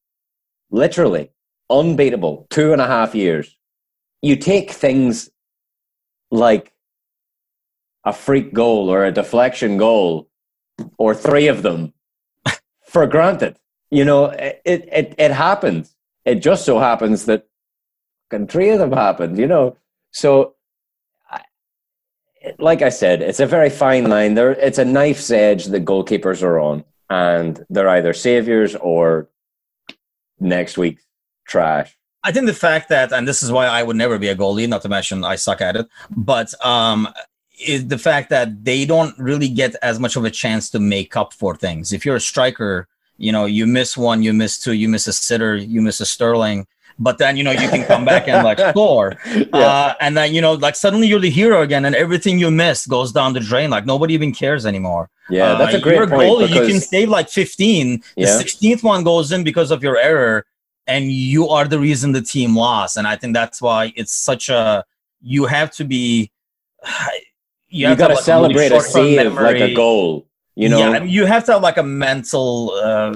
[0.71, 1.31] literally
[1.69, 2.45] unbeatable.
[2.49, 3.57] Two and a half years.
[4.21, 5.29] You take things
[6.33, 6.73] like
[8.03, 10.27] a freak goal or a deflection goal
[10.97, 11.93] or three of them
[12.87, 13.57] for granted.
[13.91, 15.95] You know, it, it, it happens.
[16.25, 17.47] It just so happens that
[18.49, 19.77] three of them happened, you know.
[20.11, 20.55] So,
[21.29, 21.43] I-
[22.57, 24.33] like I said, it's a very fine line.
[24.33, 29.29] There, it's a knife's edge that goalkeepers are on, and they're either saviors or
[30.39, 31.05] next week's
[31.47, 31.95] trash.
[32.23, 34.67] I think the fact that, and this is why I would never be a goalie,
[34.67, 37.09] not to mention I suck at it, but um,
[37.59, 41.15] is the fact that they don't really get as much of a chance to make
[41.17, 41.91] up for things.
[41.91, 45.13] If you're a striker, you know, you miss one, you miss two, you miss a
[45.13, 46.65] sitter, you miss a Sterling,
[46.99, 49.13] but then you know you can come back and like score,
[49.51, 52.87] uh, and then you know like suddenly you're the hero again, and everything you missed
[52.87, 53.69] goes down the drain.
[53.69, 55.09] Like nobody even cares anymore.
[55.29, 56.29] yeah, that's Uh, a great you're point.
[56.29, 58.03] goalie, you because- can save like 15.
[58.15, 58.25] Yeah.
[58.37, 60.45] The 16th one goes in because of your error,
[60.87, 62.97] and you are the reason the team lost.
[62.97, 64.85] And I think that's why it's such a
[65.21, 66.31] you have to be.
[67.75, 70.27] You, you got to have, like, really celebrate a save like a goal.
[70.53, 73.15] You know, yeah, I mean, you have to have like a mental uh,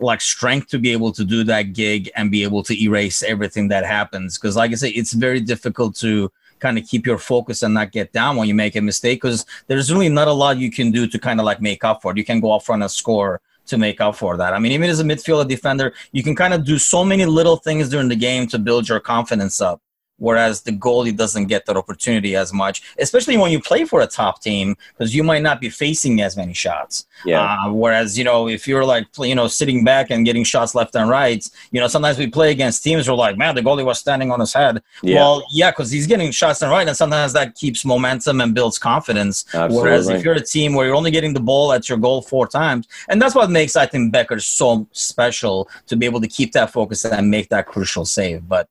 [0.00, 3.68] like strength to be able to do that gig and be able to erase everything
[3.68, 4.36] that happens.
[4.36, 7.92] Because, like I say, it's very difficult to kind of keep your focus and not
[7.92, 9.22] get down when you make a mistake.
[9.22, 12.02] Because there's really not a lot you can do to kind of like make up
[12.02, 12.16] for it.
[12.18, 14.54] You can go up front and score to make up for that.
[14.54, 17.56] I mean, even as a midfielder defender, you can kind of do so many little
[17.56, 19.80] things during the game to build your confidence up.
[20.22, 24.06] Whereas the goalie doesn't get that opportunity as much, especially when you play for a
[24.06, 27.06] top team, because you might not be facing as many shots.
[27.24, 30.76] yeah, Uh, whereas, you know, if you're like, you know, sitting back and getting shots
[30.76, 31.42] left and right,
[31.72, 34.30] you know, sometimes we play against teams who are like, man, the goalie was standing
[34.30, 34.80] on his head.
[35.02, 38.54] yeah, Well, yeah, because he's getting shots and right, and sometimes that keeps momentum and
[38.54, 39.44] builds confidence.
[39.52, 39.76] Absolutely.
[39.76, 42.46] Whereas if you're a team where you're only getting the ball at your goal four
[42.46, 46.52] times, and that's what makes I think Becker so special to be able to keep
[46.52, 48.48] that focus and make that crucial save.
[48.48, 48.68] But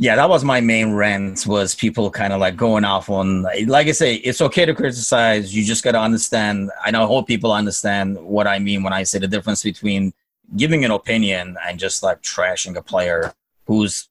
[0.00, 3.88] yeah, that was my main rant was people kind of like going off on like
[3.88, 5.54] I say, it's okay to criticize.
[5.54, 9.02] You just gotta understand I know I hope people understand what I mean when I
[9.02, 10.12] say the difference between
[10.56, 13.34] giving an opinion and just like trashing a player
[13.66, 14.08] who's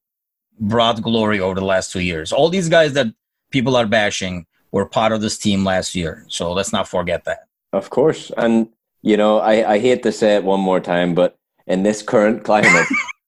[0.60, 2.32] brought glory over the last two years.
[2.32, 3.08] All these guys that
[3.50, 6.26] people are bashing were part of this team last year.
[6.28, 7.48] So let's not forget that.
[7.74, 8.32] Of course.
[8.38, 8.70] And,
[9.02, 12.44] you know, I, I hate to say it one more time, but in this current
[12.44, 12.88] climate,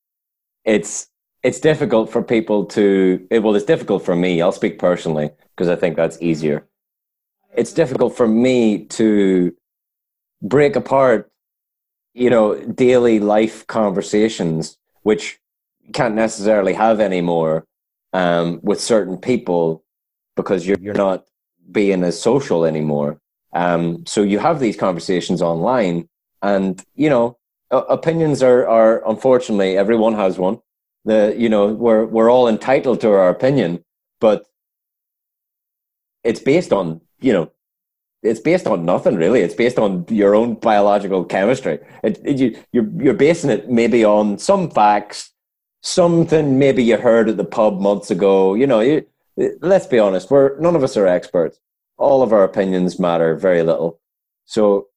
[0.65, 1.07] it's
[1.43, 4.41] it's difficult for people to well it's difficult for me.
[4.41, 6.67] I'll speak personally because i think that's easier.
[7.55, 9.55] It's difficult for me to
[10.41, 11.31] break apart
[12.13, 15.39] you know daily life conversations which
[15.93, 17.65] can't necessarily have anymore
[18.13, 19.83] um, with certain people
[20.35, 21.25] because you're, you're not
[21.71, 23.19] being as social anymore.
[23.53, 26.07] Um, so you have these conversations online
[26.41, 27.37] and you know
[27.71, 30.59] opinions are, are unfortunately everyone has one
[31.05, 33.83] the you know we're we're all entitled to our opinion
[34.19, 34.45] but
[36.23, 37.51] it's based on you know
[38.21, 42.57] it's based on nothing really it's based on your own biological chemistry it, it, you,
[42.73, 45.31] you're, you're basing it maybe on some facts
[45.81, 49.05] something maybe you heard at the pub months ago you know you,
[49.61, 51.59] let's be honest, we're none of us are experts.
[51.97, 53.99] All of our opinions matter very little.
[54.45, 54.87] So,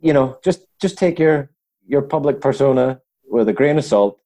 [0.00, 1.50] you know, just just take your
[1.86, 4.20] your public persona with a grain of salt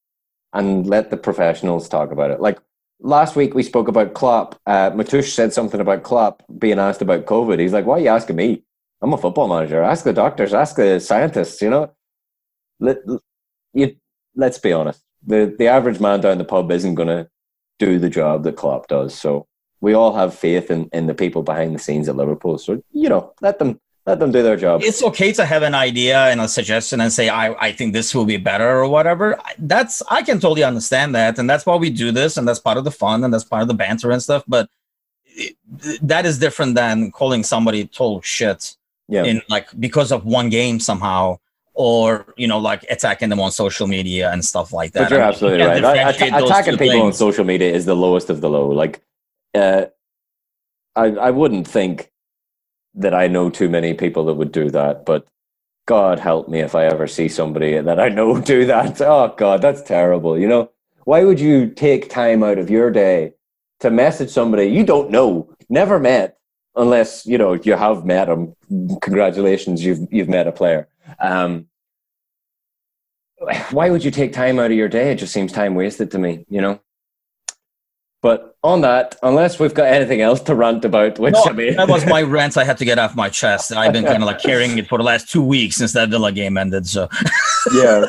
[0.54, 2.40] and let the professionals talk about it.
[2.40, 2.58] Like
[3.00, 4.58] last week, we spoke about Klopp.
[4.66, 7.58] Uh, Matush said something about Klopp being asked about COVID.
[7.58, 8.62] He's like, "Why are you asking me?
[9.02, 9.82] I'm a football manager.
[9.82, 10.54] Ask the doctors.
[10.54, 11.90] Ask the scientists." You know,
[12.80, 12.98] let
[13.74, 13.96] you.
[14.36, 15.02] Let's be honest.
[15.26, 17.28] The the average man down the pub isn't going to
[17.78, 19.14] do the job that Klopp does.
[19.14, 19.46] So
[19.80, 22.58] we all have faith in, in the people behind the scenes at Liverpool.
[22.58, 24.82] So you know, let them let them do their job.
[24.82, 28.14] It's okay to have an idea and a suggestion and say, I, I think this
[28.14, 29.40] will be better or whatever.
[29.58, 31.38] That's I can totally understand that.
[31.38, 33.62] And that's why we do this, and that's part of the fun and that's part
[33.62, 34.44] of the banter and stuff.
[34.46, 34.68] But
[35.24, 35.56] it,
[36.02, 38.76] that is different than calling somebody total shit
[39.08, 39.24] yeah.
[39.24, 41.38] in like because of one game somehow
[41.72, 45.04] or you know like attacking them on social media and stuff like that.
[45.04, 46.20] But you're I mean, absolutely you right.
[46.44, 47.02] attacking people things.
[47.02, 48.68] on social media is the lowest of the low.
[48.68, 49.02] Like,
[49.54, 49.86] uh,
[50.94, 52.12] I I wouldn't think
[52.94, 55.26] that I know too many people that would do that, but
[55.86, 59.00] God help me if I ever see somebody that I know do that.
[59.00, 60.38] Oh God, that's terrible.
[60.38, 60.70] You know,
[61.04, 63.34] why would you take time out of your day
[63.80, 66.38] to message somebody you don't know, never met,
[66.76, 68.54] unless you know you have met them?
[69.02, 70.88] Congratulations, you've you've met a player
[71.18, 71.66] um,
[73.70, 75.12] why would you take time out of your day?
[75.12, 76.80] It just seems time wasted to me, you know?
[78.24, 81.76] But on that, unless we've got anything else to rant about, which no, I mean,
[81.76, 82.56] that was my rant.
[82.56, 83.70] I had to get off my chest.
[83.70, 86.32] I've been kind of like carrying it for the last two weeks since that Villa
[86.32, 86.86] game ended.
[86.86, 87.10] So,
[87.74, 88.06] yeah,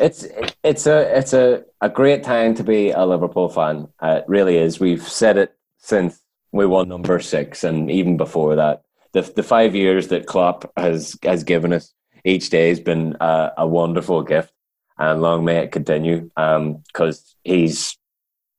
[0.00, 0.26] it's
[0.64, 3.86] it's a it's a, a great time to be a Liverpool fan.
[4.00, 4.80] Uh, it really is.
[4.80, 9.76] We've said it since we won number six, and even before that the the five
[9.76, 11.94] years that Klopp has has given us
[12.24, 14.52] each day has been a, a wonderful gift,
[14.98, 16.30] and long may it continue.
[16.34, 17.96] Because um, he's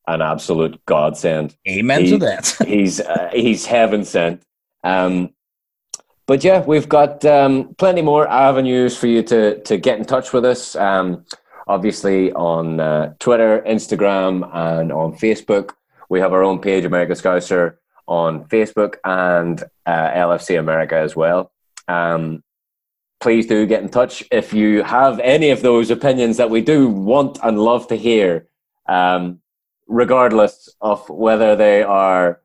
[0.07, 1.55] an absolute godsend.
[1.67, 2.55] Amen he, to that.
[2.67, 4.43] he's uh, he's heaven sent.
[4.83, 5.31] Um,
[6.27, 10.33] but yeah, we've got um, plenty more avenues for you to to get in touch
[10.33, 10.75] with us.
[10.75, 11.25] Um,
[11.67, 15.71] obviously on uh, Twitter, Instagram, and on Facebook.
[16.09, 17.77] We have our own page, American Scouser
[18.07, 21.51] on Facebook and uh, LFC America as well.
[21.87, 22.43] Um,
[23.19, 26.87] please do get in touch if you have any of those opinions that we do
[26.87, 28.47] want and love to hear,
[28.87, 29.41] um,
[29.87, 32.41] regardless of whether they are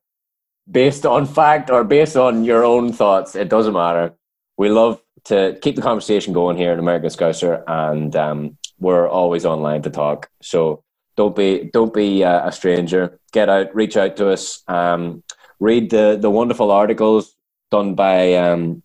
[0.70, 3.34] based on fact or based on your own thoughts.
[3.34, 4.14] It doesn't matter.
[4.56, 9.44] We love to keep the conversation going here at American Scouser, and um, we're always
[9.44, 10.30] online to talk.
[10.42, 10.82] So
[11.16, 13.18] don't be don't be uh, a stranger.
[13.32, 14.62] Get out, reach out to us.
[14.68, 15.22] Um,
[15.58, 17.34] read the the wonderful articles
[17.70, 18.82] done by um,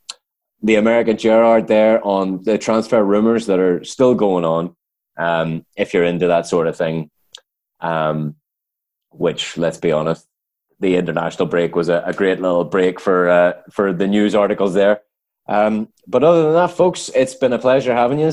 [0.61, 4.75] the American Gerard there on the transfer rumors that are still going on.
[5.17, 7.09] Um, if you're into that sort of thing,
[7.79, 8.35] um,
[9.17, 10.27] which let's be honest,
[10.79, 14.73] the international break was a, a great little break for uh, for the news articles
[14.73, 15.01] there.
[15.47, 18.31] Um, but other than that, folks, it's been a pleasure having you,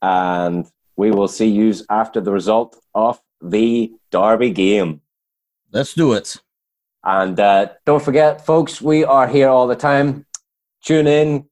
[0.00, 5.00] and we will see you after the result of the Derby game.
[5.72, 6.36] Let's do it.
[7.04, 10.26] And uh, don't forget, folks, we are here all the time.
[10.84, 11.46] Tune in.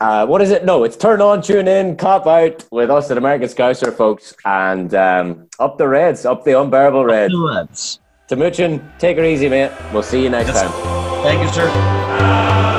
[0.00, 0.64] Uh, what is it?
[0.64, 4.34] No, it's turn on, tune in, cop out with us at American Scouser, folks.
[4.44, 7.34] And um, up the Reds, up the unbearable Reds.
[7.36, 8.00] Reds.
[8.28, 9.72] Tamuchin, take it easy, mate.
[9.92, 10.62] We'll see you next yes.
[10.62, 11.22] time.
[11.22, 12.71] Thank you, sir.